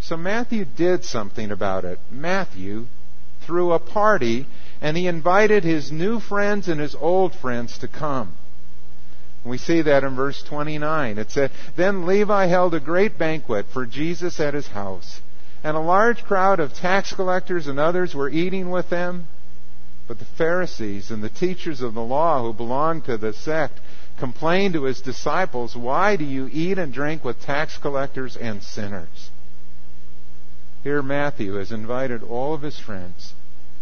So 0.02 0.16
Matthew 0.16 0.64
did 0.64 1.04
something 1.04 1.50
about 1.50 1.86
it. 1.86 1.98
Matthew 2.12 2.86
threw 3.42 3.72
a 3.72 3.80
party 3.80 4.46
and 4.82 4.96
he 4.96 5.08
invited 5.08 5.63
his 5.63 5.92
new 5.92 6.20
friends 6.20 6.68
and 6.68 6.80
his 6.80 6.96
old 6.96 7.34
friends 7.34 7.78
to 7.80 7.88
come. 7.88 8.34
We 9.44 9.58
see 9.58 9.82
that 9.82 10.04
in 10.04 10.16
verse 10.16 10.44
29. 10.44 11.18
It 11.18 11.32
said, 11.32 11.52
Then 11.76 12.06
Levi 12.06 12.48
held 12.48 12.74
a 12.74 12.80
great 12.80 13.18
banquet 13.18 13.68
for 13.72 13.86
Jesus 13.86 14.40
at 14.40 14.54
his 14.54 14.68
house, 14.68 15.22
and 15.63 15.76
a 15.76 15.82
large 15.82 16.24
crowd 16.24 16.60
of 16.60 16.74
tax 16.74 17.13
collectors 17.13 17.68
and 17.68 17.80
others 17.80 18.13
were 18.13 18.30
eating 18.30 18.70
with 18.70 18.90
them. 18.90 19.28
But 20.08 20.20
the 20.20 20.26
Pharisees 20.26 21.12
and 21.12 21.24
the 21.24 21.30
teachers 21.30 21.82
of 21.82 21.94
the 21.94 22.04
law 22.04 22.44
who 22.44 22.54
belonged 22.54 23.06
to 23.06 23.18
the 23.18 23.34
sect 23.34 23.80
complained 24.20 24.74
to 24.74 24.84
his 24.84 25.02
disciples, 25.02 25.76
Why 25.76 26.16
do 26.16 26.26
you 26.26 26.50
eat 26.52 26.78
and 26.78 26.94
drink 26.94 27.24
with 27.24 27.42
tax 27.42 27.78
collectors 27.78 28.36
and 28.36 28.62
sinners? 28.63 29.30
Here 30.84 31.02
Matthew 31.02 31.56
has 31.56 31.72
invited 31.72 32.24
all 32.24 32.54
of 32.54 32.62
his 32.62 32.80
friends 32.80 33.34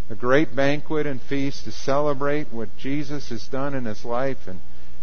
a 0.09 0.15
great 0.15 0.55
banquet 0.55 1.07
and 1.07 1.21
feast 1.21 1.63
to 1.63 1.71
celebrate 1.71 2.53
what 2.53 2.77
Jesus 2.77 3.29
has 3.29 3.47
done 3.47 3.73
in 3.73 3.85
his 3.85 4.05
life, 4.05 4.47
and 4.47 4.59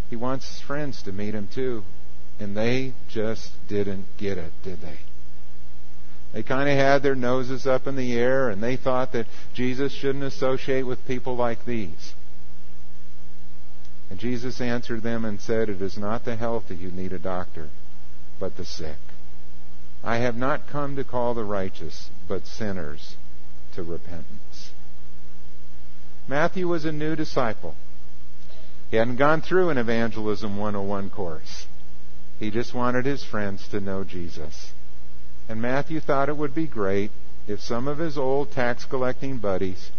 he 0.09 0.17
wants 0.17 0.49
his 0.49 0.61
friends 0.61 1.03
to 1.03 1.13
meet 1.13 1.35
him 1.35 1.49
too. 1.53 1.83
And 2.39 2.57
they 2.57 2.93
just 3.09 3.51
didn't 3.69 4.07
get 4.17 4.39
it, 4.39 4.53
did 4.63 4.81
they? 4.81 4.99
They 6.33 6.43
kind 6.43 6.69
of 6.69 6.77
had 6.77 7.03
their 7.03 7.15
noses 7.15 7.67
up 7.67 7.87
in 7.87 7.97
the 7.97 8.15
air, 8.15 8.49
and 8.49 8.63
they 8.63 8.77
thought 8.77 9.13
that 9.13 9.27
Jesus 9.55 9.93
shouldn't 9.93 10.25
associate 10.25 10.85
with 10.85 11.07
people 11.07 11.37
like 11.37 11.65
these. 11.65 12.15
And 14.09 14.19
Jesus 14.19 14.61
answered 14.61 15.03
them 15.03 15.25
and 15.25 15.41
said, 15.41 15.69
It 15.69 15.83
is 15.83 15.99
not 15.99 16.25
the 16.25 16.37
healthy 16.37 16.77
who 16.77 16.91
need 16.91 17.13
a 17.13 17.19
doctor, 17.19 17.69
but 18.39 18.57
the 18.57 18.65
sick. 18.65 18.99
I 20.05 20.19
have 20.19 20.37
not 20.37 20.67
come 20.67 20.97
to 20.97 21.05
call 21.05 21.35
the 21.35 21.45
righteous, 21.45 22.11
but 22.29 22.47
sinners 22.47 23.17
to 23.75 23.83
repentance. 23.83 24.72
Matthew 26.29 26.69
was 26.69 26.85
a 26.85 26.93
new 26.93 27.17
disciple. 27.17 27.75
He 28.91 28.97
hadn't 28.97 29.17
gone 29.17 29.41
through 29.41 29.71
an 29.71 29.79
Evangelism 29.79 30.57
101 30.57 31.11
course. 31.11 31.67
He 32.39 32.51
just 32.51 32.75
wanted 32.75 33.07
his 33.07 33.25
friends 33.25 33.67
to 33.69 33.81
know 33.81 34.05
Jesus. 34.05 34.73
And 35.49 35.61
Matthew 35.61 36.01
thought 36.01 36.29
it 36.29 36.37
would 36.37 36.55
be 36.55 36.67
great 36.67 37.11
if 37.47 37.61
some 37.61 37.89
of 37.89 37.99
his 37.99 38.17
old 38.17 38.53
tax 38.53 38.85
collecting 38.85 39.39
buddies 39.39 39.91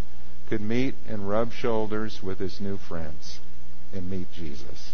could 0.49 0.61
meet 0.61 0.95
and 1.07 1.27
rub 1.27 1.51
shoulders 1.51 2.21
with 2.21 2.39
his 2.39 2.59
new 2.61 2.77
friends 2.77 3.39
and 3.93 4.09
meet 4.09 4.31
Jesus. 4.33 4.93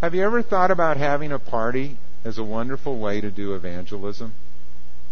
Have 0.00 0.14
you 0.14 0.22
ever 0.22 0.42
thought 0.42 0.70
about 0.70 0.96
having 0.96 1.32
a 1.32 1.38
party 1.38 1.98
as 2.24 2.38
a 2.38 2.44
wonderful 2.44 2.98
way 2.98 3.20
to 3.20 3.30
do 3.30 3.54
evangelism? 3.54 4.32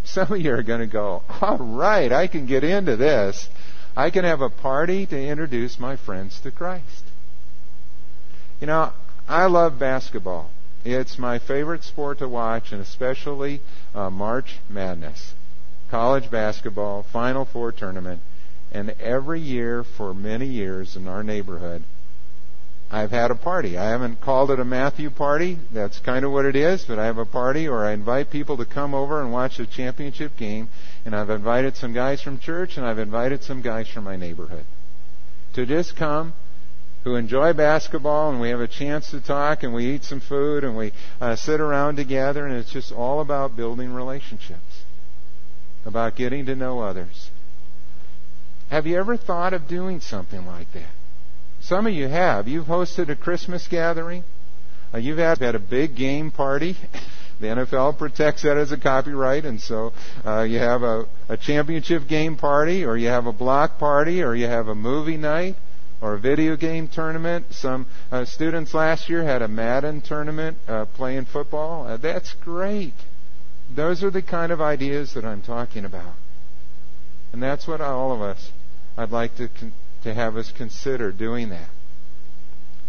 Some 0.03 0.33
of 0.33 0.39
you 0.39 0.53
are 0.53 0.63
going 0.63 0.79
to 0.79 0.87
go, 0.87 1.23
all 1.41 1.57
right, 1.57 2.11
I 2.11 2.27
can 2.27 2.45
get 2.45 2.63
into 2.63 2.95
this. 2.95 3.47
I 3.99 4.11
can 4.11 4.23
have 4.23 4.39
a 4.39 4.49
party 4.49 5.05
to 5.07 5.21
introduce 5.21 5.77
my 5.77 5.97
friends 5.97 6.39
to 6.43 6.51
Christ. 6.51 7.03
You 8.61 8.67
know, 8.67 8.93
I 9.27 9.47
love 9.47 9.77
basketball. 9.77 10.51
It's 10.85 11.19
my 11.19 11.37
favorite 11.37 11.83
sport 11.83 12.19
to 12.19 12.29
watch, 12.29 12.71
and 12.71 12.81
especially 12.81 13.59
uh, 13.93 14.09
March 14.09 14.59
Madness, 14.69 15.33
college 15.91 16.31
basketball, 16.31 17.03
Final 17.11 17.43
Four 17.43 17.73
tournament. 17.73 18.21
And 18.71 18.91
every 19.01 19.41
year 19.41 19.83
for 19.83 20.13
many 20.13 20.45
years 20.45 20.95
in 20.95 21.09
our 21.09 21.21
neighborhood, 21.21 21.83
I've 22.91 23.11
had 23.11 23.29
a 23.29 23.35
party. 23.35 23.77
I 23.77 23.89
haven't 23.89 24.19
called 24.19 24.49
it 24.49 24.59
a 24.59 24.65
Matthew 24.65 25.11
party. 25.11 25.59
That's 25.71 25.99
kind 25.99 26.25
of 26.25 26.31
what 26.31 26.45
it 26.45 26.55
is, 26.55 26.85
but 26.85 26.97
I 26.97 27.05
have 27.05 27.19
a 27.19 27.25
party 27.25 27.67
or 27.67 27.85
I 27.85 27.91
invite 27.91 28.31
people 28.31 28.57
to 28.57 28.65
come 28.65 28.95
over 28.95 29.21
and 29.21 29.31
watch 29.31 29.59
a 29.59 29.67
championship 29.67 30.35
game. 30.37 30.69
And 31.05 31.15
I've 31.15 31.29
invited 31.29 31.75
some 31.75 31.93
guys 31.93 32.21
from 32.21 32.39
church 32.39 32.77
and 32.77 32.85
I've 32.85 32.97
invited 32.97 33.43
some 33.43 33.61
guys 33.61 33.87
from 33.87 34.05
my 34.05 34.15
neighborhood 34.15 34.65
to 35.53 35.65
just 35.65 35.95
come 35.95 36.33
who 37.03 37.15
enjoy 37.15 37.53
basketball 37.53 38.31
and 38.31 38.41
we 38.41 38.49
have 38.49 38.59
a 38.59 38.67
chance 38.67 39.11
to 39.11 39.21
talk 39.21 39.63
and 39.63 39.73
we 39.73 39.85
eat 39.85 40.03
some 40.03 40.19
food 40.19 40.63
and 40.63 40.75
we 40.75 40.91
uh, 41.21 41.35
sit 41.35 41.61
around 41.61 41.95
together 41.95 42.45
and 42.45 42.57
it's 42.57 42.71
just 42.71 42.91
all 42.91 43.21
about 43.21 43.55
building 43.55 43.93
relationships, 43.93 44.83
about 45.85 46.15
getting 46.15 46.45
to 46.45 46.55
know 46.55 46.81
others. 46.81 47.29
Have 48.69 48.85
you 48.85 48.97
ever 48.97 49.15
thought 49.15 49.53
of 49.53 49.67
doing 49.67 50.01
something 50.01 50.45
like 50.45 50.71
that? 50.73 50.89
Some 51.61 51.87
of 51.87 51.93
you 51.93 52.07
have. 52.07 52.47
You've 52.47 52.67
hosted 52.67 53.09
a 53.09 53.15
Christmas 53.15 53.67
gathering. 53.67 54.23
Uh, 54.93 54.97
you've 54.97 55.17
had, 55.17 55.37
had 55.39 55.55
a 55.55 55.59
big 55.59 55.95
game 55.95 56.31
party. 56.31 56.75
the 57.39 57.47
NFL 57.47 57.97
protects 57.97 58.43
that 58.43 58.57
as 58.57 58.71
a 58.71 58.77
copyright, 58.77 59.45
and 59.45 59.61
so 59.61 59.93
uh, 60.25 60.41
you 60.41 60.59
have 60.59 60.83
a, 60.83 61.05
a 61.27 61.37
championship 61.37 62.07
game 62.07 62.37
party, 62.37 62.83
or 62.83 62.97
you 62.97 63.07
have 63.07 63.27
a 63.27 63.33
block 63.33 63.77
party, 63.77 64.23
or 64.23 64.35
you 64.35 64.47
have 64.47 64.67
a 64.67 64.75
movie 64.75 65.17
night, 65.17 65.55
or 66.01 66.15
a 66.15 66.19
video 66.19 66.55
game 66.55 66.87
tournament. 66.87 67.45
Some 67.51 67.85
uh, 68.11 68.25
students 68.25 68.73
last 68.73 69.09
year 69.09 69.23
had 69.23 69.41
a 69.41 69.47
Madden 69.47 70.01
tournament 70.01 70.57
uh, 70.67 70.85
playing 70.85 71.25
football. 71.25 71.85
Uh, 71.85 71.97
that's 71.97 72.33
great. 72.33 72.93
Those 73.73 74.03
are 74.03 74.11
the 74.11 74.21
kind 74.21 74.51
of 74.51 74.59
ideas 74.61 75.13
that 75.13 75.23
I'm 75.23 75.41
talking 75.41 75.85
about. 75.85 76.15
And 77.31 77.43
that's 77.43 77.67
what 77.67 77.79
all 77.79 78.11
of 78.11 78.21
us, 78.21 78.51
I'd 78.97 79.11
like 79.11 79.35
to, 79.37 79.49
to 80.03 80.13
have 80.13 80.37
us 80.37 80.51
consider 80.51 81.11
doing 81.11 81.49
that. 81.49 81.69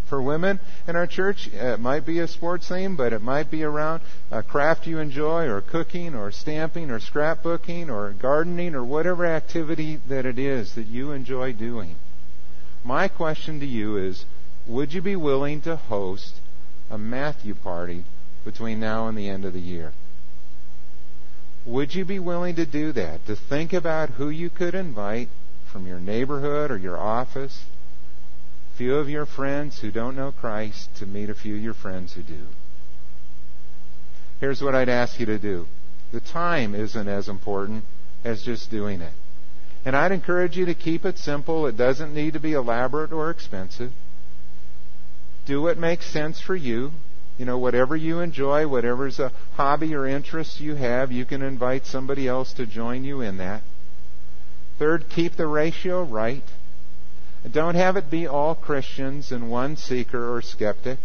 For 0.08 0.20
women 0.20 0.58
in 0.88 0.96
our 0.96 1.06
church, 1.06 1.48
uh, 1.54 1.74
it 1.74 1.80
might 1.80 2.04
be 2.04 2.18
a 2.18 2.26
sports 2.26 2.68
theme, 2.68 2.96
but 2.96 3.12
it 3.12 3.22
might 3.22 3.48
be 3.48 3.62
around 3.62 4.00
a 4.30 4.42
craft 4.42 4.88
you 4.88 4.98
enjoy, 4.98 5.46
or 5.46 5.60
cooking, 5.60 6.16
or 6.16 6.32
stamping, 6.32 6.90
or 6.90 6.98
scrapbooking, 6.98 7.88
or 7.88 8.10
gardening, 8.10 8.74
or 8.74 8.84
whatever 8.84 9.24
activity 9.24 10.00
that 10.08 10.26
it 10.26 10.36
is 10.36 10.74
that 10.74 10.88
you 10.88 11.12
enjoy 11.12 11.52
doing. 11.52 11.94
My 12.82 13.06
question 13.06 13.60
to 13.60 13.66
you 13.66 13.96
is 13.96 14.24
would 14.66 14.92
you 14.92 15.00
be 15.00 15.16
willing 15.16 15.60
to 15.62 15.76
host 15.76 16.40
a 16.90 16.98
Matthew 16.98 17.54
party 17.54 18.04
between 18.44 18.80
now 18.80 19.06
and 19.06 19.16
the 19.16 19.28
end 19.28 19.44
of 19.44 19.52
the 19.52 19.60
year? 19.60 19.92
Would 21.64 21.94
you 21.94 22.04
be 22.04 22.18
willing 22.18 22.56
to 22.56 22.66
do 22.66 22.90
that? 22.92 23.24
To 23.26 23.36
think 23.36 23.72
about 23.72 24.10
who 24.10 24.28
you 24.28 24.50
could 24.50 24.74
invite 24.74 25.28
from 25.72 25.86
your 25.86 26.00
neighborhood 26.00 26.70
or 26.70 26.76
your 26.76 26.98
office? 26.98 27.64
A 28.74 28.76
few 28.76 28.96
of 28.96 29.08
your 29.08 29.26
friends 29.26 29.80
who 29.80 29.90
don't 29.90 30.16
know 30.16 30.32
Christ 30.32 30.94
to 30.96 31.06
meet 31.06 31.30
a 31.30 31.34
few 31.34 31.56
of 31.56 31.62
your 31.62 31.74
friends 31.74 32.14
who 32.14 32.22
do. 32.22 32.46
Here's 34.40 34.62
what 34.62 34.74
I'd 34.74 34.88
ask 34.88 35.20
you 35.20 35.26
to 35.26 35.38
do. 35.38 35.66
The 36.12 36.20
time 36.20 36.74
isn't 36.74 37.08
as 37.08 37.28
important 37.28 37.84
as 38.24 38.42
just 38.42 38.70
doing 38.70 39.00
it. 39.00 39.12
And 39.84 39.96
I'd 39.96 40.12
encourage 40.12 40.56
you 40.56 40.66
to 40.66 40.74
keep 40.74 41.04
it 41.04 41.18
simple. 41.18 41.66
It 41.66 41.76
doesn't 41.76 42.14
need 42.14 42.34
to 42.34 42.40
be 42.40 42.52
elaborate 42.52 43.12
or 43.12 43.30
expensive. 43.30 43.92
Do 45.46 45.62
what 45.62 45.78
makes 45.78 46.06
sense 46.06 46.40
for 46.40 46.56
you. 46.56 46.92
You 47.38 47.46
know, 47.46 47.58
whatever 47.58 47.96
you 47.96 48.20
enjoy, 48.20 48.66
whatever's 48.68 49.18
a 49.18 49.32
hobby 49.54 49.94
or 49.94 50.06
interest 50.06 50.60
you 50.60 50.74
have, 50.74 51.10
you 51.10 51.24
can 51.24 51.42
invite 51.42 51.86
somebody 51.86 52.28
else 52.28 52.52
to 52.54 52.66
join 52.66 53.04
you 53.04 53.22
in 53.22 53.38
that. 53.38 53.62
Third, 54.80 55.10
keep 55.10 55.36
the 55.36 55.46
ratio 55.46 56.02
right. 56.02 56.42
Don't 57.52 57.74
have 57.74 57.98
it 57.98 58.10
be 58.10 58.26
all 58.26 58.54
Christians 58.54 59.30
and 59.30 59.50
one 59.50 59.76
seeker 59.76 60.34
or 60.34 60.40
skeptic 60.40 60.98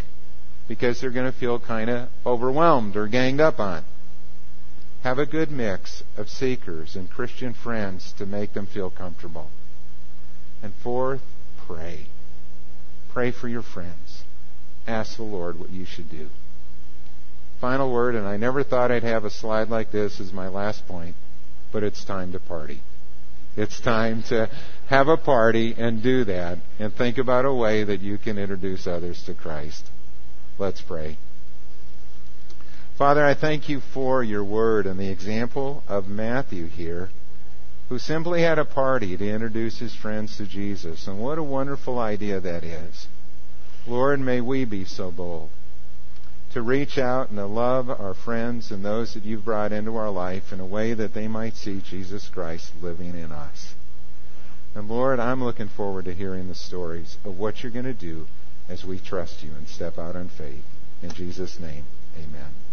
because 0.66 1.02
they're 1.02 1.12
going 1.12 1.30
to 1.30 1.38
feel 1.38 1.60
kind 1.60 1.90
of 1.90 2.08
overwhelmed 2.26 2.96
or 2.96 3.08
ganged 3.08 3.42
up 3.42 3.60
on. 3.60 3.84
Have 5.04 5.20
a 5.20 5.26
good 5.26 5.52
mix 5.52 6.04
of 6.16 6.30
seekers 6.30 6.96
and 6.96 7.12
Christian 7.12 7.54
friends 7.54 8.14
to 8.18 8.26
make 8.26 8.54
them 8.54 8.66
feel 8.66 8.90
comfortable. 8.90 9.50
And 10.64 10.74
fourth, 10.76 11.22
pray. 11.68 12.06
Pray 13.12 13.32
for 13.32 13.50
your 13.50 13.62
friends. 13.62 14.24
Ask 14.88 15.18
the 15.18 15.24
Lord 15.24 15.60
what 15.60 15.72
you 15.72 15.84
should 15.84 16.10
do. 16.10 16.30
Final 17.60 17.92
word, 17.92 18.16
and 18.16 18.26
I 18.26 18.38
never 18.38 18.64
thought 18.64 18.90
I'd 18.90 19.04
have 19.04 19.26
a 19.26 19.30
slide 19.30 19.68
like 19.68 19.92
this 19.92 20.22
as 20.22 20.32
my 20.32 20.48
last 20.48 20.88
point, 20.88 21.18
but 21.74 21.84
it's 21.84 22.06
time 22.06 22.32
to 22.32 22.40
party. 22.40 22.80
It's 23.58 23.80
time 23.80 24.24
to 24.24 24.50
have 24.88 25.08
a 25.08 25.18
party 25.18 25.74
and 25.78 26.04
do 26.04 26.26
that 26.26 26.58
and 26.78 26.94
think 26.94 27.18
about 27.18 27.46
a 27.46 27.54
way 27.54 27.84
that 27.84 28.02
you 28.02 28.18
can 28.18 28.38
introduce 28.38 28.86
others 28.86 29.24
to 29.24 29.34
Christ. 29.34 29.86
Let's 30.58 30.82
pray. 30.82 31.18
Father, 32.98 33.26
I 33.26 33.34
thank 33.34 33.68
you 33.70 33.82
for 33.94 34.24
your 34.24 34.44
word 34.44 34.86
and 34.86 35.00
the 35.00 35.10
example 35.10 35.84
of 35.88 36.08
Matthew 36.08 36.68
here, 36.68 37.10
who 37.90 38.00
simply 38.00 38.42
had 38.42 38.58
a 38.58 38.66
party 38.66 39.18
to 39.18 39.30
introduce 39.30 39.80
his 39.80 39.96
friends 39.96 40.38
to 40.38 40.46
Jesus. 40.46 41.08
And 41.08 41.20
what 41.20 41.38
a 41.38 41.44
wonderful 41.44 42.00
idea 42.00 42.40
that 42.40 42.64
is. 42.64 43.08
Lord, 43.86 44.20
may 44.20 44.42
we 44.42 44.66
be 44.66 44.86
so 44.86 45.12
bold 45.12 45.50
to 46.56 46.62
reach 46.62 46.98
out 46.98 47.28
and 47.28 47.38
to 47.38 47.46
love 47.46 47.90
our 47.90 48.14
friends 48.14 48.72
and 48.72 48.84
those 48.84 49.14
that 49.14 49.26
you've 49.26 49.44
brought 49.44 49.74
into 49.74 49.98
our 49.98 50.10
life 50.10 50.54
in 50.54 50.62
a 50.62 50.66
way 50.66 50.94
that 50.94 51.14
they 51.14 51.28
might 51.28 51.54
see 51.54 51.82
Jesus 51.82 52.30
Christ 52.30 52.72
living 52.82 53.10
in 53.10 53.34
us. 53.34 53.74
And 54.74 54.88
Lord, 54.88 55.20
I'm 55.20 55.44
looking 55.44 55.68
forward 55.68 56.06
to 56.06 56.14
hearing 56.14 56.48
the 56.48 56.56
stories 56.56 57.18
of 57.26 57.38
what 57.38 57.62
you're 57.62 57.74
going 57.74 57.84
to 57.84 57.94
do 57.94 58.28
as 58.70 58.86
we 58.86 59.00
trust 59.00 59.44
you 59.44 59.52
and 59.52 59.68
step 59.68 60.00
out 60.00 60.16
on 60.16 60.30
faith. 60.30 60.64
In 61.04 61.12
Jesus' 61.12 61.60
name, 61.60 61.84
amen. 62.18 62.65